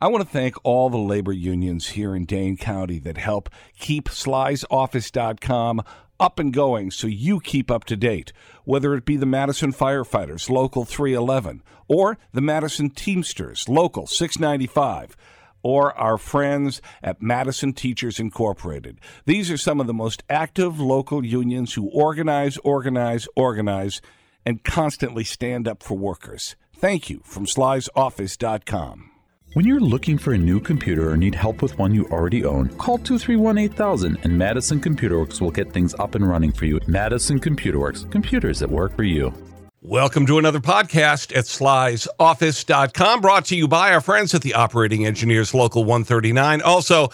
I 0.00 0.06
want 0.06 0.24
to 0.24 0.30
thank 0.30 0.54
all 0.62 0.90
the 0.90 0.96
labor 0.96 1.32
unions 1.32 1.88
here 1.88 2.14
in 2.14 2.24
Dane 2.24 2.56
County 2.56 3.00
that 3.00 3.18
help 3.18 3.50
keep 3.76 4.08
slysoffice.com 4.08 5.82
up 6.20 6.38
and 6.38 6.52
going 6.52 6.92
so 6.92 7.08
you 7.08 7.40
keep 7.40 7.68
up 7.68 7.84
to 7.86 7.96
date, 7.96 8.32
whether 8.64 8.94
it 8.94 9.04
be 9.04 9.16
the 9.16 9.26
Madison 9.26 9.72
Firefighters, 9.72 10.48
Local 10.48 10.84
311, 10.84 11.64
or 11.88 12.16
the 12.32 12.40
Madison 12.40 12.90
Teamsters, 12.90 13.68
Local 13.68 14.06
695 14.06 15.16
or 15.64 15.92
our 15.98 16.16
friends 16.16 16.80
at 17.02 17.20
Madison 17.20 17.72
Teachers 17.72 18.20
Incorporated. 18.20 19.00
These 19.26 19.50
are 19.50 19.56
some 19.56 19.80
of 19.80 19.88
the 19.88 19.94
most 19.94 20.22
active 20.30 20.78
local 20.78 21.24
unions 21.24 21.74
who 21.74 21.88
organize, 21.88 22.56
organize, 22.58 23.26
organize, 23.34 24.00
and 24.46 24.62
constantly 24.62 25.24
stand 25.24 25.66
up 25.66 25.82
for 25.82 25.98
workers. 25.98 26.54
Thank 26.72 27.10
you 27.10 27.20
from 27.24 27.46
slysoffice.com. 27.46 29.07
When 29.54 29.66
you're 29.66 29.80
looking 29.80 30.18
for 30.18 30.34
a 30.34 30.38
new 30.38 30.60
computer 30.60 31.10
or 31.10 31.16
need 31.16 31.34
help 31.34 31.62
with 31.62 31.78
one 31.78 31.94
you 31.94 32.04
already 32.10 32.44
own, 32.44 32.68
call 32.76 32.98
231 32.98 33.56
8000 33.56 34.18
and 34.22 34.36
Madison 34.36 34.78
Computer 34.78 35.18
Works 35.18 35.40
will 35.40 35.50
get 35.50 35.72
things 35.72 35.94
up 35.98 36.14
and 36.14 36.28
running 36.28 36.52
for 36.52 36.66
you. 36.66 36.78
Madison 36.86 37.38
Computer 37.38 37.78
Works, 37.78 38.04
computers 38.10 38.58
that 38.58 38.68
work 38.68 38.94
for 38.94 39.04
you. 39.04 39.32
Welcome 39.80 40.26
to 40.26 40.38
another 40.38 40.60
podcast 40.60 41.34
at 41.34 41.46
slysoffice.com, 41.46 43.20
brought 43.22 43.46
to 43.46 43.56
you 43.56 43.66
by 43.66 43.94
our 43.94 44.02
friends 44.02 44.34
at 44.34 44.42
the 44.42 44.52
Operating 44.52 45.06
Engineers 45.06 45.54
Local 45.54 45.82
139. 45.82 46.60
Also, 46.60 47.08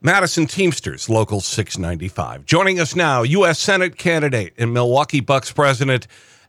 Madison 0.00 0.46
Teamsters 0.46 1.08
Local 1.08 1.40
695. 1.40 2.46
Joining 2.46 2.80
us 2.80 2.96
now, 2.96 3.22
U.S. 3.22 3.60
Senate 3.60 3.96
candidate 3.96 4.54
and 4.58 4.74
Milwaukee 4.74 5.20
Bucks 5.20 5.52
president, 5.52 6.08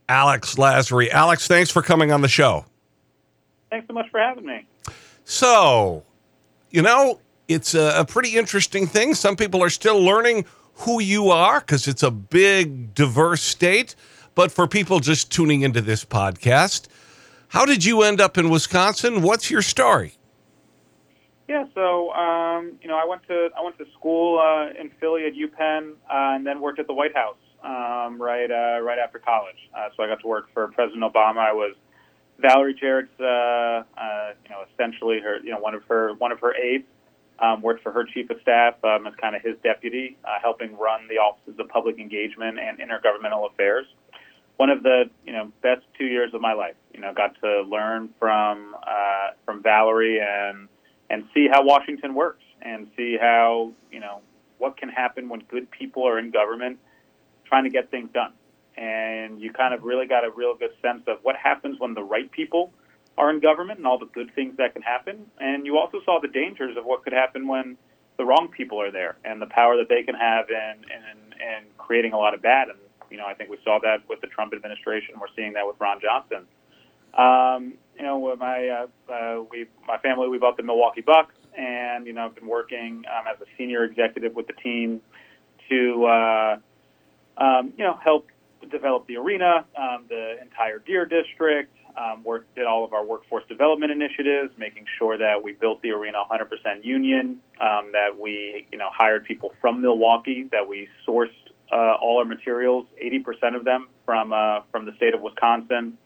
Alex 0.10 0.56
Lasry. 0.56 1.10
Alex, 1.10 1.48
thanks 1.48 1.70
for 1.70 1.84
coming 1.84 2.12
on 2.12 2.22
the 2.22 2.28
show. 2.28 2.66
Thanks 3.70 3.86
so 3.88 3.94
much 3.94 4.10
for 4.10 4.20
having 4.20 4.46
me. 4.46 4.66
So, 5.30 6.06
you 6.72 6.82
know, 6.82 7.20
it's 7.50 7.76
a, 7.76 8.00
a 8.00 8.06
pretty 8.06 8.38
interesting 8.38 8.88
thing. 8.88 9.14
Some 9.14 9.36
people 9.36 9.62
are 9.62 9.70
still 9.70 10.02
learning 10.02 10.46
who 10.76 11.02
you 11.02 11.32
are 11.32 11.60
because 11.60 11.86
it's 11.86 12.02
a 12.02 12.10
big, 12.10 12.94
diverse 12.94 13.42
state. 13.42 13.94
But 14.36 14.54
for 14.54 14.70
people 14.70 15.02
just 15.02 15.30
tuning 15.30 15.64
into 15.64 15.82
this 15.82 16.06
podcast, 16.06 16.88
how 17.50 17.66
did 17.66 17.84
you 17.84 18.04
end 18.04 18.22
up 18.22 18.38
in 18.38 18.50
Wisconsin? 18.50 19.22
What's 19.22 19.52
your 19.52 19.62
story? 19.62 20.14
Yeah, 21.50 21.66
so 21.76 22.14
um, 22.14 22.78
you 22.82 22.88
know, 22.88 22.96
I 22.96 23.04
went 23.06 23.28
to 23.28 23.50
I 23.58 23.62
went 23.62 23.78
to 23.80 23.86
school 24.00 24.40
uh, 24.40 24.80
in 24.80 24.92
Philly 25.02 25.26
at 25.26 25.34
UPenn, 25.34 25.92
uh, 25.92 26.36
and 26.36 26.48
then 26.48 26.62
worked 26.62 26.80
at 26.80 26.88
the 26.88 26.94
White 26.94 27.14
House 27.14 27.36
um, 27.66 28.22
right 28.22 28.50
uh, 28.50 28.82
right 28.82 28.98
after 28.98 29.20
college. 29.20 29.58
Uh, 29.78 29.90
so 29.98 30.04
I 30.04 30.08
got 30.08 30.22
to 30.22 30.28
work 30.28 30.46
for 30.54 30.70
President 30.70 31.04
Obama. 31.04 31.40
I 31.40 31.52
was 31.52 31.76
Valerie 32.40 32.76
Jarrett's, 32.76 33.20
uh, 33.20 33.84
uh, 34.00 34.34
you 34.44 34.50
know, 34.50 34.64
essentially 34.74 35.20
her, 35.20 35.40
you 35.44 35.52
know, 35.52 35.60
one 35.60 35.74
of 35.74 35.84
her 35.90 36.14
one 36.16 36.32
of 36.32 36.40
her 36.40 36.56
aides. 36.56 36.86
Um, 37.40 37.62
worked 37.62 37.84
for 37.84 37.92
her 37.92 38.04
chief 38.04 38.32
of 38.32 38.42
staff 38.42 38.84
um, 38.84 39.06
as 39.06 39.14
kind 39.22 39.36
of 39.36 39.44
his 39.44 39.58
deputy, 39.62 40.18
uh, 40.26 40.40
helping 40.42 40.76
run 40.76 41.08
the 41.08 41.18
offices 41.20 41.54
of 41.60 41.68
public 41.68 42.00
engagement 42.00 42.58
and 42.58 42.80
intergovernmental 42.80 43.52
affairs. 43.52 43.86
One 44.56 44.72
of 44.72 44.82
the 44.82 45.04
you 45.24 45.34
know 45.34 45.52
best 45.62 45.84
two 46.00 46.06
years 46.06 46.34
of 46.34 46.42
my 46.42 46.54
life. 46.54 46.74
You 46.96 47.02
know, 47.02 47.14
got 47.14 47.40
to 47.44 47.62
learn 47.62 48.10
from 48.18 48.76
uh, 48.82 49.36
from 49.46 49.62
Valerie 49.62 50.20
and 50.20 50.68
and 51.12 51.26
see 51.34 51.48
how 51.48 51.64
Washington 51.64 52.16
works 52.16 52.44
and 52.64 52.88
see 52.98 53.18
how 53.22 53.72
you 53.92 54.00
know 54.00 54.22
what 54.58 54.76
can 54.78 54.90
happen 54.90 55.30
when 55.30 55.42
good 55.42 55.70
people 55.70 56.08
are 56.08 56.18
in 56.18 56.32
government 56.32 56.80
trying 57.46 57.64
to 57.64 57.70
get 57.70 57.92
things 57.92 58.10
done 58.14 58.34
and 58.78 59.42
you 59.42 59.52
kind 59.52 59.74
of 59.74 59.84
really 59.84 60.06
got 60.06 60.24
a 60.24 60.30
real 60.30 60.56
good 60.56 60.72
sense 60.82 61.04
of 61.08 61.18
what 61.24 61.36
happens 61.36 61.80
when 61.80 61.94
the 61.94 62.04
right 62.04 62.32
people 62.32 62.72
are 63.18 63.32
in 63.32 63.40
government 63.40 63.80
and 63.80 63.88
all 63.88 63.98
the 63.98 64.06
good 64.06 64.34
things 64.36 64.56
that 64.58 64.74
can 64.74 64.84
happen. 64.84 65.26
And 65.40 65.66
you 65.66 65.78
also 65.78 66.00
saw 66.06 66.20
the 66.22 66.28
dangers 66.28 66.78
of 66.78 66.86
what 66.86 67.04
could 67.04 67.14
happen 67.14 67.48
when 67.48 67.78
the 68.18 68.26
wrong 68.26 68.50
people 68.56 68.82
are 68.82 68.92
there 68.92 69.18
and 69.26 69.42
the 69.42 69.48
power 69.48 69.78
that 69.78 69.90
they 69.90 70.04
can 70.04 70.16
have 70.16 70.50
in 70.50 70.84
in, 70.84 71.34
in 71.34 71.64
creating 71.78 72.14
a 72.14 72.18
lot 72.18 72.34
of 72.34 72.42
bad. 72.42 72.70
And 72.70 72.78
you 73.10 73.18
know, 73.18 73.26
I 73.26 73.34
think 73.34 73.50
we 73.50 73.58
saw 73.64 73.80
that 73.82 74.08
with 74.08 74.22
the 74.22 74.28
Trump 74.28 74.54
administration. 74.54 75.16
We're 75.20 75.28
seeing 75.36 75.54
that 75.54 75.66
with 75.66 75.78
Ron 75.80 76.00
Johnson. 76.02 76.46
Um, 77.18 77.74
you 77.98 78.04
know, 78.04 78.36
my 78.36 78.68
uh, 78.68 79.12
uh, 79.12 79.44
we 79.50 79.66
my 79.88 79.98
family 79.98 80.28
we 80.28 80.38
bought 80.38 80.58
the 80.58 80.64
Milwaukee 80.64 81.02
Bucks, 81.02 81.34
and 81.58 82.06
you 82.06 82.14
know, 82.14 82.26
I've 82.26 82.36
been 82.36 82.48
working 82.48 83.04
um, 83.08 83.26
as 83.28 83.42
a 83.42 83.46
senior 83.58 83.84
executive 83.84 84.36
with 84.36 84.48
the 84.48 84.54
team 84.54 85.02
to 85.70 86.06
uh, 86.06 86.58
um, 87.38 87.74
you 87.78 87.84
know 87.84 87.98
help 88.04 88.28
developed 88.70 89.08
the 89.08 89.18
arena, 89.18 89.66
um, 89.76 90.06
the 90.10 90.42
entire 90.42 90.80
Deer 90.80 91.06
District, 91.06 91.72
um, 91.98 92.24
worked, 92.24 92.54
did 92.56 92.66
all 92.66 92.86
of 92.86 92.94
our 92.94 93.04
workforce 93.04 93.44
development 93.48 93.92
initiatives, 93.92 94.54
making 94.58 94.86
sure 94.98 95.18
that 95.18 95.42
we 95.42 95.54
built 95.54 95.82
the 95.82 95.92
arena 95.92 96.20
100% 96.30 96.84
union, 96.84 97.40
um, 97.60 97.92
that 97.94 98.20
we 98.20 98.68
you 98.72 98.78
know 98.78 98.90
hired 98.92 99.26
people 99.26 99.54
from 99.60 99.82
Milwaukee, 99.82 100.48
that 100.52 100.68
we 100.68 100.88
sourced 101.08 101.32
uh, 101.72 101.96
all 102.00 102.20
our 102.20 102.26
materials, 102.26 102.86
80% 103.04 103.56
of 103.56 103.66
them 103.66 103.90
from 104.06 104.32
uh, 104.32 104.62
from 104.72 104.86
the 104.86 104.94
state 104.96 105.14
of 105.14 105.22
Wisconsin, 105.22 105.98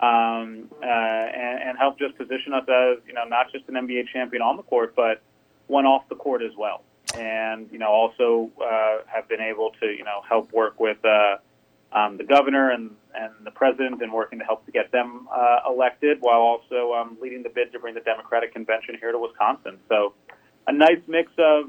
um, 0.00 0.68
uh, 0.82 0.86
and, 0.86 1.62
and 1.62 1.78
helped 1.78 2.00
just 2.00 2.16
position 2.18 2.52
us 2.52 2.64
as 2.68 2.98
you 3.06 3.14
know 3.14 3.24
not 3.24 3.52
just 3.52 3.68
an 3.68 3.74
NBA 3.74 4.08
champion 4.12 4.42
on 4.42 4.56
the 4.56 4.62
court, 4.62 4.94
but 4.96 5.22
one 5.66 5.86
off 5.86 6.08
the 6.08 6.16
court 6.16 6.42
as 6.42 6.52
well. 6.56 6.82
And 7.16 7.68
you 7.70 7.78
know 7.78 7.88
also 7.88 8.50
uh, 8.60 8.98
have 9.06 9.28
been 9.28 9.40
able 9.40 9.70
to 9.80 9.86
you 9.86 10.04
know 10.04 10.20
help 10.28 10.52
work 10.52 10.80
with 10.80 11.02
uh, 11.04 11.36
um, 11.92 12.16
the 12.16 12.24
governor 12.24 12.70
and, 12.70 12.90
and 13.14 13.32
the 13.44 13.50
president 13.50 14.02
and 14.02 14.12
working 14.12 14.38
to 14.38 14.44
help 14.44 14.64
to 14.66 14.72
get 14.72 14.92
them 14.92 15.28
uh, 15.34 15.60
elected 15.68 16.18
while 16.20 16.40
also 16.40 16.92
um, 16.92 17.16
leading 17.20 17.42
the 17.42 17.48
bid 17.48 17.72
to 17.72 17.78
bring 17.78 17.94
the 17.94 18.00
Democratic 18.00 18.52
convention 18.52 18.96
here 19.00 19.12
to 19.12 19.18
Wisconsin. 19.18 19.78
So 19.88 20.14
a 20.66 20.72
nice 20.72 21.00
mix 21.06 21.32
of, 21.38 21.66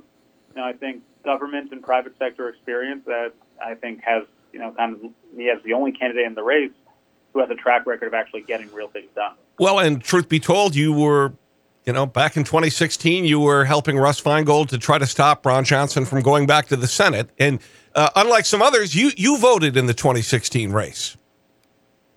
you 0.49 0.55
know, 0.55 0.63
I 0.63 0.73
think 0.73 1.03
government 1.23 1.71
and 1.71 1.81
private 1.81 2.17
sector 2.19 2.49
experience 2.49 3.03
that 3.05 3.33
I 3.63 3.75
think 3.75 4.01
has, 4.03 4.23
you 4.51 4.59
know, 4.59 4.71
kind 4.71 4.95
of 4.95 5.11
me 5.33 5.49
as 5.49 5.61
the 5.63 5.73
only 5.73 5.91
candidate 5.91 6.25
in 6.25 6.35
the 6.35 6.43
race 6.43 6.71
who 7.33 7.39
has 7.39 7.49
a 7.49 7.55
track 7.55 7.85
record 7.85 8.07
of 8.07 8.13
actually 8.13 8.41
getting 8.41 8.71
real 8.73 8.87
things 8.87 9.09
done. 9.15 9.35
Well, 9.57 9.79
and 9.79 10.03
truth 10.03 10.27
be 10.27 10.39
told, 10.39 10.75
you 10.75 10.91
were, 10.93 11.33
you 11.85 11.93
know, 11.93 12.05
back 12.05 12.35
in 12.35 12.43
2016, 12.43 13.25
you 13.25 13.39
were 13.39 13.65
helping 13.65 13.97
Russ 13.97 14.19
Feingold 14.21 14.69
to 14.69 14.77
try 14.77 14.97
to 14.97 15.05
stop 15.05 15.45
Ron 15.45 15.63
Johnson 15.63 16.05
from 16.05 16.21
going 16.21 16.45
back 16.45 16.67
to 16.67 16.75
the 16.75 16.87
Senate. 16.87 17.29
And 17.37 17.59
uh, 17.95 18.09
unlike 18.15 18.45
some 18.45 18.61
others, 18.61 18.95
you 18.95 19.11
you 19.15 19.37
voted 19.37 19.77
in 19.77 19.85
the 19.85 19.93
2016 19.93 20.71
race. 20.71 21.17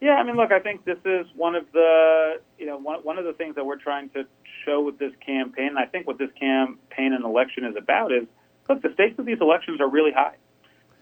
Yeah, 0.01 0.15
I 0.15 0.25
mean, 0.25 0.37
look, 0.37 0.51
I 0.51 0.59
think 0.59 0.85
this 0.85 0.99
is 1.05 1.27
one 1.37 1.55
of 1.55 1.65
the 1.73 2.41
you 2.59 2.67
know 2.67 2.77
one 2.77 3.01
one 3.01 3.19
of 3.19 3.25
the 3.25 3.33
things 3.33 3.55
that 3.55 3.65
we're 3.65 3.79
trying 3.79 4.09
to 4.11 4.25
show 4.65 4.83
with 4.83 4.99
this 4.99 5.13
campaign. 5.25 5.69
And 5.69 5.79
I 5.79 5.87
think 5.87 6.07
what 6.07 6.19
this 6.19 6.31
campaign 6.39 7.13
and 7.13 7.25
election 7.25 7.65
is 7.65 7.77
about 7.77 8.13
is 8.13 8.27
look, 8.69 8.83
the 8.83 8.93
stakes 8.95 9.19
of 9.19 9.27
these 9.27 9.41
elections 9.41 9.81
are 9.81 9.89
really 9.89 10.13
high, 10.13 10.35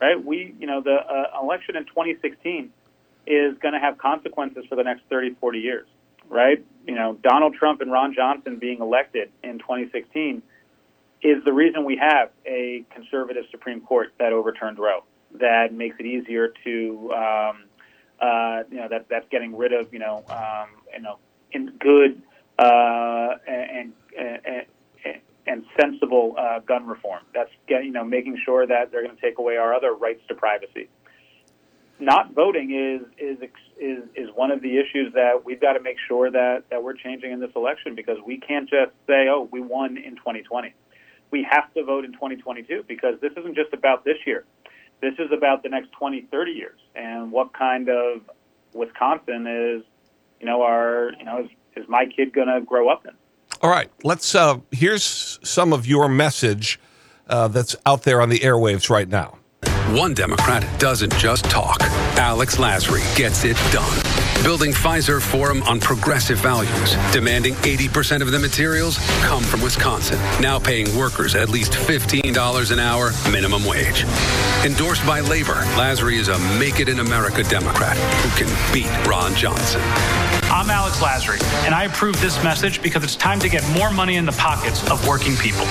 right? 0.00 0.22
We 0.22 0.54
you 0.58 0.66
know 0.66 0.80
the 0.80 0.96
uh, 0.96 1.40
election 1.42 1.76
in 1.76 1.86
2016 1.86 2.70
is 3.26 3.56
going 3.58 3.74
to 3.74 3.80
have 3.80 3.98
consequences 3.98 4.64
for 4.68 4.76
the 4.76 4.82
next 4.82 5.02
30, 5.08 5.34
40 5.40 5.58
years, 5.58 5.86
right? 6.28 6.64
You 6.86 6.94
know, 6.94 7.18
Donald 7.22 7.54
Trump 7.54 7.80
and 7.80 7.92
Ron 7.92 8.14
Johnson 8.14 8.58
being 8.58 8.80
elected 8.80 9.30
in 9.42 9.58
2016 9.58 10.42
is 11.22 11.44
the 11.44 11.52
reason 11.52 11.84
we 11.84 11.96
have 11.96 12.30
a 12.46 12.84
conservative 12.94 13.44
Supreme 13.50 13.80
Court 13.80 14.12
that 14.18 14.32
overturned 14.32 14.78
Roe. 14.78 15.04
That 15.38 15.72
makes 15.72 15.96
it 16.00 16.06
easier 16.06 16.52
to, 16.64 17.12
um, 17.12 17.64
uh, 18.20 18.62
you 18.70 18.78
know, 18.78 18.88
that 18.88 19.06
that's 19.08 19.28
getting 19.30 19.56
rid 19.56 19.72
of, 19.72 19.92
you 19.92 19.98
know, 19.98 20.24
um, 20.28 20.68
you 20.94 21.02
know, 21.02 21.18
in 21.52 21.72
good 21.78 22.22
uh, 22.58 23.36
and, 23.46 23.92
and 24.16 24.66
and 25.46 25.64
sensible 25.80 26.34
uh, 26.38 26.60
gun 26.60 26.86
reform. 26.86 27.22
That's 27.34 27.50
getting, 27.66 27.86
you 27.88 27.92
know, 27.92 28.04
making 28.04 28.38
sure 28.44 28.66
that 28.66 28.90
they're 28.90 29.02
going 29.02 29.16
to 29.16 29.20
take 29.20 29.38
away 29.38 29.56
our 29.56 29.74
other 29.74 29.92
rights 29.94 30.20
to 30.28 30.34
privacy. 30.34 30.88
Not 31.98 32.32
voting 32.32 32.70
is 32.70 33.02
is 33.18 33.38
is 33.78 34.04
is 34.14 34.30
one 34.34 34.50
of 34.50 34.62
the 34.62 34.78
issues 34.78 35.12
that 35.14 35.44
we've 35.44 35.60
got 35.60 35.74
to 35.74 35.80
make 35.80 35.96
sure 36.08 36.30
that 36.30 36.64
that 36.70 36.82
we're 36.82 36.94
changing 36.94 37.30
in 37.32 37.40
this 37.40 37.50
election 37.54 37.94
because 37.94 38.16
we 38.24 38.38
can't 38.38 38.68
just 38.68 38.92
say, 39.06 39.28
oh, 39.28 39.48
we 39.52 39.60
won 39.60 39.98
in 39.98 40.16
2020 40.16 40.74
we 41.30 41.46
have 41.50 41.72
to 41.74 41.84
vote 41.84 42.04
in 42.04 42.12
2022 42.12 42.84
because 42.88 43.20
this 43.20 43.32
isn't 43.36 43.54
just 43.54 43.72
about 43.72 44.04
this 44.04 44.16
year. 44.26 44.44
This 45.00 45.14
is 45.18 45.30
about 45.32 45.62
the 45.62 45.68
next 45.68 45.92
20, 45.92 46.22
30 46.30 46.52
years 46.52 46.78
and 46.94 47.32
what 47.32 47.52
kind 47.52 47.88
of 47.88 48.22
Wisconsin 48.74 49.46
is, 49.46 49.82
you 50.40 50.46
know, 50.46 50.62
our, 50.62 51.12
you 51.18 51.24
know, 51.24 51.44
is, 51.44 51.50
is 51.76 51.88
my 51.88 52.06
kid 52.06 52.32
going 52.32 52.48
to 52.48 52.60
grow 52.60 52.88
up 52.88 53.06
in? 53.06 53.12
All 53.62 53.70
right. 53.70 53.90
Let's, 54.04 54.34
uh, 54.34 54.58
here's 54.70 55.38
some 55.42 55.72
of 55.72 55.86
your 55.86 56.08
message 56.08 56.78
uh, 57.28 57.48
that's 57.48 57.76
out 57.86 58.02
there 58.02 58.20
on 58.20 58.28
the 58.28 58.40
airwaves 58.40 58.90
right 58.90 59.08
now. 59.08 59.38
One 59.90 60.14
Democrat 60.14 60.66
doesn't 60.78 61.14
just 61.14 61.44
talk. 61.46 61.80
Alex 62.16 62.56
Lasry 62.56 63.16
gets 63.16 63.44
it 63.44 63.56
done. 63.72 64.09
Building 64.42 64.72
Fiserv 64.72 65.20
Forum 65.20 65.62
on 65.64 65.78
progressive 65.80 66.38
values, 66.38 66.96
demanding 67.12 67.54
80% 67.56 68.22
of 68.22 68.32
the 68.32 68.38
materials 68.38 68.96
come 69.20 69.42
from 69.42 69.60
Wisconsin, 69.60 70.18
now 70.40 70.58
paying 70.58 70.96
workers 70.96 71.34
at 71.34 71.50
least 71.50 71.72
$15 71.72 72.72
an 72.72 72.78
hour 72.78 73.10
minimum 73.30 73.66
wage. 73.66 74.04
Endorsed 74.64 75.06
by 75.06 75.20
labor, 75.20 75.62
Lasry 75.76 76.14
is 76.14 76.28
a 76.28 76.38
make 76.58 76.80
it 76.80 76.88
in 76.88 77.00
America 77.00 77.42
Democrat 77.44 77.98
who 77.98 78.44
can 78.44 78.72
beat 78.72 78.88
Ron 79.06 79.34
Johnson. 79.34 79.82
I'm 80.44 80.70
Alex 80.70 80.96
Lasry, 81.00 81.42
and 81.66 81.74
I 81.74 81.84
approve 81.84 82.18
this 82.22 82.42
message 82.42 82.80
because 82.80 83.04
it's 83.04 83.16
time 83.16 83.40
to 83.40 83.48
get 83.50 83.62
more 83.78 83.92
money 83.92 84.16
in 84.16 84.24
the 84.24 84.32
pockets 84.32 84.90
of 84.90 85.06
working 85.06 85.36
people. 85.36 85.66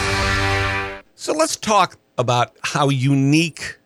So 1.16 1.34
let's 1.34 1.56
talk 1.56 1.98
about 2.20 2.56
how 2.62 2.90
unique 2.90 3.80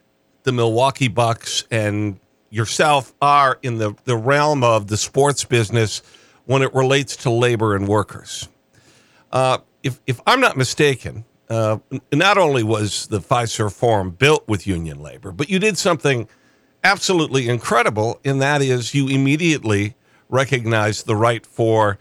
the 0.44 0.52
Milwaukee 0.52 1.08
Bucks 1.08 1.64
and 1.72 2.20
yourself 2.54 3.14
are 3.20 3.58
in 3.64 3.80
the, 3.80 3.96
the 4.06 4.16
realm 4.16 4.64
of 4.64 4.86
the 4.88 4.96
sports 4.96 5.44
business 5.44 6.04
when 6.46 6.62
it 6.62 6.72
relates 6.76 7.16
to 7.16 7.32
labor 7.32 7.76
and 7.76 7.88
workers. 7.88 8.48
Uh, 9.32 9.58
if, 9.82 10.00
if 10.06 10.22
I'm 10.28 10.40
not 10.40 10.56
mistaken, 10.56 11.26
uh, 11.50 11.80
not 12.14 12.38
only 12.38 12.62
was 12.62 13.08
the 13.08 13.20
Fiserv 13.20 13.74
Forum 13.74 14.12
built 14.12 14.48
with 14.48 14.68
union 14.68 15.02
labor, 15.02 15.32
but 15.32 15.50
you 15.50 15.58
did 15.58 15.80
something 15.80 16.28
absolutely 16.84 17.50
incredible, 17.50 18.20
and 18.24 18.40
that 18.42 18.62
is 18.62 18.94
you 18.94 19.08
immediately 19.08 19.96
recognized 20.30 21.08
the 21.08 21.16
right 21.16 21.46
for 21.46 21.98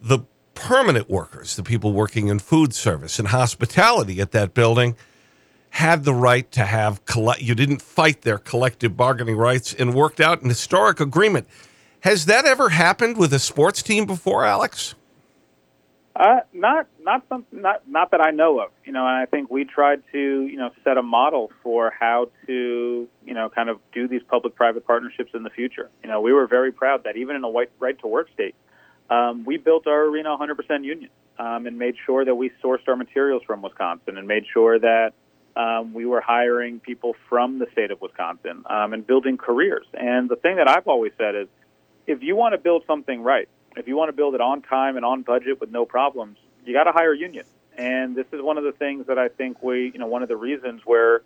the 0.00 0.20
permanent 0.52 1.08
workers, 1.08 1.56
the 1.56 1.62
people 1.62 1.94
working 1.94 2.28
in 2.28 2.38
food 2.40 2.74
service 2.74 3.18
and 3.18 3.28
hospitality 3.28 4.20
at 4.20 4.32
that 4.32 4.52
building, 4.52 4.96
had 5.74 6.04
the 6.04 6.14
right 6.14 6.52
to 6.52 6.64
have 6.64 7.04
collect. 7.04 7.42
You 7.42 7.56
didn't 7.56 7.82
fight 7.82 8.22
their 8.22 8.38
collective 8.38 8.96
bargaining 8.96 9.36
rights 9.36 9.74
and 9.74 9.92
worked 9.92 10.20
out 10.20 10.40
an 10.40 10.48
historic 10.48 11.00
agreement. 11.00 11.48
Has 12.00 12.26
that 12.26 12.44
ever 12.44 12.68
happened 12.68 13.16
with 13.16 13.34
a 13.34 13.40
sports 13.40 13.82
team 13.82 14.06
before, 14.06 14.44
Alex? 14.44 14.94
Uh, 16.14 16.40
not 16.52 16.86
not 17.02 17.24
something 17.28 17.60
not 17.60 17.82
not 17.88 18.12
that 18.12 18.20
I 18.20 18.30
know 18.30 18.60
of. 18.60 18.70
You 18.84 18.92
know, 18.92 19.04
and 19.04 19.16
I 19.16 19.26
think 19.26 19.50
we 19.50 19.64
tried 19.64 20.04
to 20.12 20.46
you 20.46 20.56
know 20.56 20.70
set 20.84 20.96
a 20.96 21.02
model 21.02 21.50
for 21.64 21.92
how 21.98 22.30
to 22.46 23.08
you 23.24 23.34
know 23.34 23.48
kind 23.48 23.68
of 23.68 23.80
do 23.92 24.06
these 24.06 24.22
public-private 24.28 24.86
partnerships 24.86 25.32
in 25.34 25.42
the 25.42 25.50
future. 25.50 25.90
You 26.04 26.08
know, 26.08 26.20
we 26.20 26.32
were 26.32 26.46
very 26.46 26.70
proud 26.70 27.02
that 27.02 27.16
even 27.16 27.34
in 27.34 27.42
a 27.42 27.50
white 27.50 27.72
right 27.80 27.98
to 27.98 28.06
work 28.06 28.28
state, 28.32 28.54
um, 29.10 29.44
we 29.44 29.56
built 29.56 29.88
our 29.88 30.04
arena 30.04 30.36
100% 30.36 30.84
union 30.84 31.10
um, 31.40 31.66
and 31.66 31.80
made 31.80 31.96
sure 32.06 32.24
that 32.24 32.36
we 32.36 32.52
sourced 32.62 32.86
our 32.86 32.94
materials 32.94 33.42
from 33.44 33.60
Wisconsin 33.60 34.16
and 34.16 34.28
made 34.28 34.44
sure 34.52 34.78
that 34.78 35.14
um, 35.56 35.94
we 35.94 36.04
were 36.06 36.20
hiring 36.20 36.80
people 36.80 37.14
from 37.28 37.58
the 37.58 37.66
state 37.72 37.90
of 37.90 38.00
Wisconsin 38.00 38.64
um, 38.66 38.92
and 38.92 39.06
building 39.06 39.36
careers. 39.36 39.86
And 39.94 40.28
the 40.28 40.36
thing 40.36 40.56
that 40.56 40.68
I've 40.68 40.88
always 40.88 41.12
said 41.16 41.34
is, 41.34 41.48
if 42.06 42.22
you 42.22 42.36
want 42.36 42.54
to 42.54 42.58
build 42.58 42.84
something 42.86 43.22
right, 43.22 43.48
if 43.76 43.88
you 43.88 43.96
want 43.96 44.08
to 44.08 44.12
build 44.12 44.34
it 44.34 44.40
on 44.40 44.62
time 44.62 44.96
and 44.96 45.04
on 45.04 45.22
budget 45.22 45.60
with 45.60 45.70
no 45.70 45.84
problems, 45.84 46.38
you 46.64 46.72
got 46.72 46.84
to 46.84 46.92
hire 46.92 47.14
union. 47.14 47.44
And 47.76 48.14
this 48.14 48.26
is 48.32 48.40
one 48.40 48.58
of 48.58 48.64
the 48.64 48.72
things 48.72 49.06
that 49.06 49.18
I 49.18 49.28
think 49.28 49.62
we, 49.62 49.90
you 49.92 49.98
know, 49.98 50.06
one 50.06 50.22
of 50.22 50.28
the 50.28 50.36
reasons 50.36 50.82
where 50.84 51.22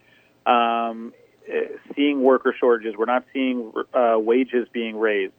um, 0.47 1.13
eh, 1.47 1.67
seeing 1.95 2.23
worker 2.23 2.55
shortages, 2.59 2.95
we're 2.97 3.05
not 3.07 3.25
seeing 3.33 3.73
uh, 3.93 4.17
wages 4.19 4.67
being 4.73 4.99
raised, 4.99 5.35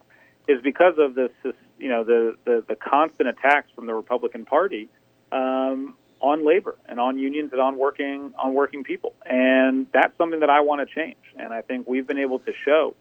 is 0.46 0.60
because 0.62 0.94
of 0.98 1.14
this, 1.14 1.30
you 1.78 1.88
know, 1.88 2.04
the, 2.04 2.36
the, 2.44 2.64
the 2.68 2.76
constant 2.76 3.28
attacks 3.28 3.70
from 3.74 3.86
the 3.86 3.94
Republican 3.94 4.44
Party 4.44 4.88
um, 5.32 5.94
on 6.20 6.46
labor 6.46 6.76
and 6.86 7.00
on 7.00 7.18
unions 7.18 7.50
and 7.52 7.60
on 7.60 7.78
working 7.78 8.32
on 8.38 8.54
working 8.54 8.84
people. 8.84 9.14
And 9.24 9.86
that's 9.92 10.16
something 10.18 10.40
that 10.40 10.50
I 10.50 10.60
want 10.60 10.86
to 10.86 10.94
change. 10.94 11.16
And 11.38 11.52
I 11.52 11.62
think 11.62 11.88
we've 11.88 12.06
been 12.06 12.18
able 12.18 12.38
to 12.40 12.52
show 12.64 12.94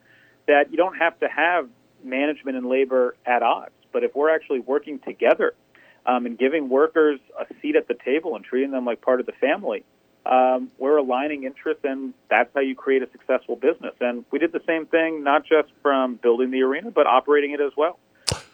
that 0.48 0.72
you 0.72 0.78
don't 0.78 0.98
have 0.98 1.20
to 1.20 1.28
have 1.28 1.70
management 2.04 2.58
and 2.58 2.68
labor 2.68 3.16
at 3.26 3.44
odds 3.44 3.72
but 3.92 4.04
if 4.04 4.16
we're 4.16 4.34
actually 4.34 4.60
working 4.60 5.00
together 5.00 5.54
um, 6.06 6.26
and 6.26 6.38
giving 6.38 6.70
workers 6.70 7.20
a 7.40 7.46
seat 7.62 7.76
at 7.76 7.88
the 7.88 7.96
table 8.06 8.36
and 8.36 8.46
treating 8.46 8.72
them 8.72 8.86
like 8.86 9.02
part 9.02 9.20
of 9.20 9.26
the 9.26 9.32
family, 9.34 9.84
um, 10.26 10.70
we're 10.78 10.98
aligning 10.98 11.44
interests, 11.44 11.84
and 11.84 12.14
that's 12.30 12.50
how 12.54 12.62
you 12.62 12.76
create 12.76 13.02
a 13.02 13.10
successful 13.12 13.56
business. 13.56 13.94
And 14.00 14.26
we 14.32 14.40
did 14.40 14.52
the 14.52 14.62
same 14.68 14.86
thing, 14.86 15.24
not 15.24 15.46
just 15.46 15.70
from 15.82 16.16
building 16.16 16.52
the 16.52 16.62
arena, 16.62 16.92
but 16.92 17.08
operating 17.08 17.52
it 17.52 17.62
as 17.62 17.72
well. 17.76 18.00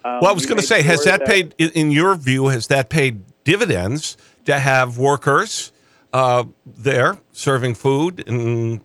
Um, 0.06 0.20
well, 0.22 0.28
I 0.28 0.32
was 0.32 0.46
going 0.46 0.60
to 0.60 0.66
say, 0.66 0.82
has 0.84 1.04
that, 1.04 1.20
that, 1.20 1.28
paid, 1.28 1.56
in 1.58 1.92
your 1.92 2.16
view, 2.16 2.48
has 2.48 2.68
that 2.68 2.90
paid 2.90 3.24
dividends 3.44 4.16
to 4.45 4.59
have 4.59 4.97
workers 4.97 5.71
uh, 6.13 6.45
there 6.65 7.18
serving 7.31 7.75
food 7.75 8.27
and 8.27 8.81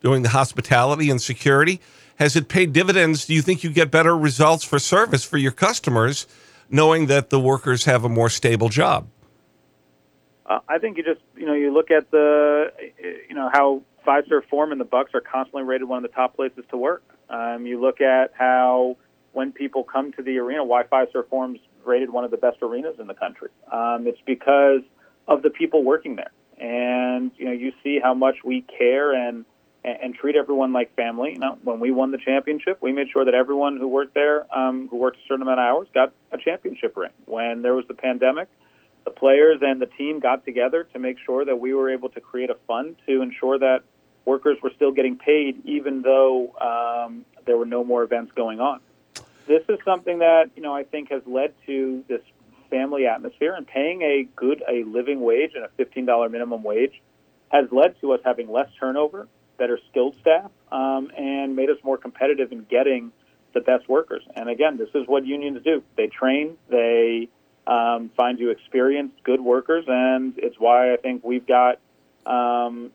doing 0.00 0.22
the 0.22 0.30
hospitality 0.30 1.10
and 1.10 1.22
security? 1.22 1.80
Has 2.16 2.36
it 2.36 2.48
paid 2.48 2.72
dividends? 2.72 3.26
Do 3.26 3.34
you 3.34 3.42
think 3.42 3.64
you 3.64 3.70
get 3.70 3.90
better 3.90 4.16
results 4.16 4.64
for 4.64 4.78
service 4.78 5.24
for 5.24 5.38
your 5.38 5.52
customers 5.52 6.26
knowing 6.68 7.06
that 7.06 7.30
the 7.30 7.40
workers 7.40 7.84
have 7.84 8.04
a 8.04 8.08
more 8.08 8.28
stable 8.28 8.68
job? 8.68 9.08
Uh, 10.46 10.58
I 10.68 10.78
think 10.78 10.96
you 10.96 11.04
just, 11.04 11.20
you 11.36 11.46
know, 11.46 11.54
you 11.54 11.72
look 11.72 11.90
at 11.90 12.10
the, 12.10 12.72
you 13.28 13.34
know, 13.34 13.48
how 13.52 13.82
Fiserv 14.06 14.44
Forum 14.50 14.72
and 14.72 14.80
the 14.80 14.84
Bucks 14.84 15.12
are 15.14 15.20
constantly 15.20 15.62
rated 15.62 15.88
one 15.88 16.04
of 16.04 16.10
the 16.10 16.14
top 16.14 16.34
places 16.34 16.64
to 16.70 16.76
work. 16.76 17.04
Um, 17.30 17.66
you 17.66 17.80
look 17.80 18.00
at 18.00 18.32
how 18.34 18.96
when 19.32 19.52
people 19.52 19.84
come 19.84 20.12
to 20.12 20.22
the 20.22 20.38
arena, 20.38 20.64
why 20.64 20.82
Fiserv 20.82 21.28
Forum's 21.28 21.60
rated 21.84 22.10
one 22.10 22.24
of 22.24 22.30
the 22.30 22.36
best 22.36 22.58
arenas 22.62 22.96
in 22.98 23.06
the 23.06 23.14
country. 23.14 23.48
Um, 23.70 24.06
it's 24.06 24.20
because 24.26 24.82
of 25.28 25.42
the 25.42 25.50
people 25.50 25.84
working 25.84 26.16
there, 26.16 26.32
and 26.58 27.30
you 27.36 27.44
know, 27.44 27.52
you 27.52 27.72
see 27.82 28.00
how 28.02 28.14
much 28.14 28.36
we 28.44 28.62
care 28.62 29.12
and 29.12 29.44
and, 29.84 30.14
treat 30.14 30.36
everyone 30.36 30.72
like 30.72 30.94
family. 30.94 31.32
You 31.32 31.38
know, 31.38 31.58
when 31.64 31.80
we 31.80 31.90
won 31.90 32.12
the 32.12 32.18
championship, 32.18 32.78
we 32.80 32.92
made 32.92 33.08
sure 33.12 33.24
that 33.24 33.34
everyone 33.34 33.78
who 33.78 33.88
worked 33.88 34.14
there, 34.14 34.46
um, 34.56 34.88
who 34.88 34.96
worked 34.96 35.16
a 35.16 35.20
certain 35.26 35.42
amount 35.42 35.58
of 35.58 35.64
hours, 35.64 35.88
got 35.92 36.12
a 36.30 36.38
championship 36.38 36.96
ring. 36.96 37.10
When 37.24 37.62
there 37.62 37.74
was 37.74 37.84
the 37.88 37.94
pandemic, 37.94 38.48
the 39.04 39.10
players 39.10 39.58
and 39.62 39.80
the 39.80 39.86
team 39.86 40.20
got 40.20 40.44
together 40.44 40.84
to 40.92 40.98
make 40.98 41.16
sure 41.24 41.44
that 41.44 41.58
we 41.58 41.74
were 41.74 41.90
able 41.90 42.08
to 42.10 42.20
create 42.20 42.50
a 42.50 42.56
fund 42.66 42.96
to 43.06 43.22
ensure 43.22 43.58
that 43.58 43.82
workers 44.24 44.58
were 44.62 44.70
still 44.76 44.92
getting 44.92 45.16
paid, 45.18 45.64
even 45.64 46.02
though 46.02 46.54
um, 46.60 47.24
there 47.44 47.56
were 47.56 47.66
no 47.66 47.82
more 47.82 48.02
events 48.04 48.32
going 48.36 48.60
on. 48.60 48.80
This 49.46 49.62
is 49.68 49.78
something 49.84 50.20
that 50.20 50.50
you 50.54 50.62
know 50.62 50.74
I 50.74 50.84
think 50.84 51.10
has 51.10 51.22
led 51.26 51.54
to 51.66 52.04
this 52.08 52.22
family 52.72 53.06
atmosphere 53.06 53.54
and 53.54 53.66
paying 53.66 54.00
a 54.02 54.16
good 54.34 54.62
a 54.68 54.82
living 54.84 55.20
wage 55.20 55.52
and 55.54 55.64
a 55.64 55.68
fifteen 55.76 56.06
dollar 56.06 56.28
minimum 56.36 56.62
wage 56.62 56.96
has 57.50 57.66
led 57.70 58.00
to 58.00 58.12
us 58.14 58.20
having 58.24 58.50
less 58.50 58.70
turnover, 58.80 59.28
better 59.58 59.78
skilled 59.90 60.16
staff, 60.22 60.50
um, 60.80 61.10
and 61.16 61.54
made 61.54 61.68
us 61.68 61.76
more 61.84 61.98
competitive 61.98 62.50
in 62.50 62.64
getting 62.64 63.12
the 63.52 63.60
best 63.60 63.86
workers. 63.88 64.22
And 64.34 64.48
again, 64.48 64.78
this 64.78 64.88
is 64.94 65.06
what 65.06 65.26
unions 65.26 65.62
do. 65.62 65.82
They 65.98 66.06
train, 66.06 66.56
they 66.70 67.28
um, 67.66 68.10
find 68.16 68.38
you 68.38 68.48
experienced, 68.50 69.22
good 69.22 69.42
workers, 69.54 69.84
and 69.86 70.34
it's 70.38 70.58
why 70.58 70.94
I 70.94 70.96
think 70.96 71.22
we've 71.22 71.46
got 71.46 71.78
um, 72.24 72.90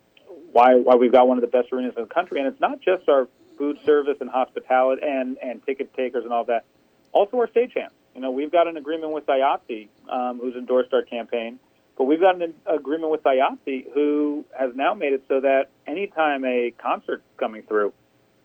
why 0.52 0.76
why 0.76 0.96
we've 0.96 1.12
got 1.12 1.28
one 1.28 1.38
of 1.38 1.44
the 1.48 1.54
best 1.58 1.72
arenas 1.72 1.94
in 1.96 2.04
the 2.04 2.14
country. 2.20 2.40
And 2.40 2.48
it's 2.48 2.60
not 2.60 2.82
just 2.82 3.08
our 3.08 3.28
food 3.60 3.78
service 3.86 4.18
and 4.22 4.30
hospitality 4.30 5.04
and 5.06 5.38
and 5.48 5.64
ticket 5.66 5.94
takers 5.94 6.24
and 6.24 6.34
all 6.34 6.46
that. 6.46 6.66
Also, 7.14 7.38
our 7.38 7.48
stagehands. 7.48 7.97
You 8.18 8.24
know, 8.24 8.32
we've 8.32 8.52
got 8.52 8.68
an 8.68 8.78
agreement 8.78 9.14
with 9.14 9.28
IATSE, 9.28 9.90
um, 10.10 10.40
who's 10.40 10.56
endorsed 10.56 10.92
our 10.92 11.04
campaign, 11.04 11.60
but 12.00 12.06
we've 12.06 12.20
got 12.20 12.42
an 12.42 12.56
agreement 12.66 13.12
with 13.12 13.22
IATSE, 13.22 13.94
who 13.94 14.44
has 14.58 14.72
now 14.76 14.96
made 14.96 15.14
it 15.14 15.24
so 15.28 15.40
that 15.40 15.70
anytime 15.86 16.44
a 16.44 16.74
concert's 16.80 17.22
coming 17.38 17.62
through, 17.62 17.94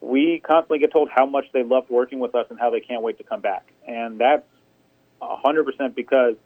we 0.02 0.42
constantly 0.46 0.78
get 0.78 0.92
told 0.92 1.08
how 1.08 1.24
much 1.24 1.46
they 1.54 1.62
loved 1.62 1.88
working 1.88 2.20
with 2.20 2.34
us 2.34 2.48
and 2.50 2.60
how 2.60 2.68
they 2.68 2.80
can't 2.80 3.02
wait 3.02 3.16
to 3.16 3.24
come 3.24 3.40
back. 3.40 3.72
And 3.88 4.20
that's 4.20 4.44
100% 5.22 5.94
because 5.94 6.36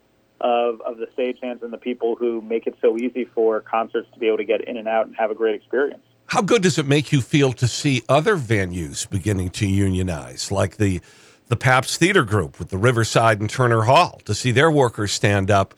of, 0.41 0.81
of 0.83 0.99
the 0.99 1.09
stagehands 1.19 1.65
and 1.65 1.73
the 1.73 1.79
people 1.79 2.15
who 2.15 2.41
make 2.43 2.69
it 2.69 2.77
so 2.81 2.97
easy 2.97 3.25
for 3.25 3.61
concerts 3.61 4.09
to 4.13 4.21
be 4.21 4.29
able 4.29 4.37
to 4.37 4.45
get 4.45 4.61
in 4.69 4.77
and 4.77 4.87
out 4.87 5.09
and 5.09 5.17
have 5.17 5.33
a 5.33 5.35
great 5.35 5.57
experience. 5.57 6.03
How 6.27 6.43
good 6.43 6.63
does 6.63 6.79
it 6.79 6.87
make 6.87 7.11
you 7.11 7.21
feel 7.21 7.53
to 7.55 7.67
see 7.67 8.05
other 8.09 8.37
venues 8.37 9.09
beginning 9.11 9.51
to 9.51 9.67
unionize, 9.67 10.53
like 10.53 10.77
the 10.77 11.01
the 11.49 11.57
Pabst 11.57 11.99
Theater 11.99 12.25
Group 12.25 12.59
with 12.59 12.71
the 12.71 12.79
Riverside 12.79 13.41
and 13.41 13.49
Turner 13.49 13.83
Hall, 13.83 14.21
to 14.25 14.35
see 14.35 14.51
their 14.51 14.71
workers 14.71 15.13
stand 15.13 15.51
up 15.51 15.75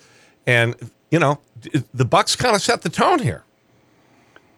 and 0.46 0.74
you 1.10 1.18
know, 1.18 1.40
the 1.94 2.04
Bucks 2.04 2.36
kind 2.36 2.54
of 2.54 2.62
set 2.62 2.82
the 2.82 2.88
tone 2.88 3.20
here. 3.20 3.44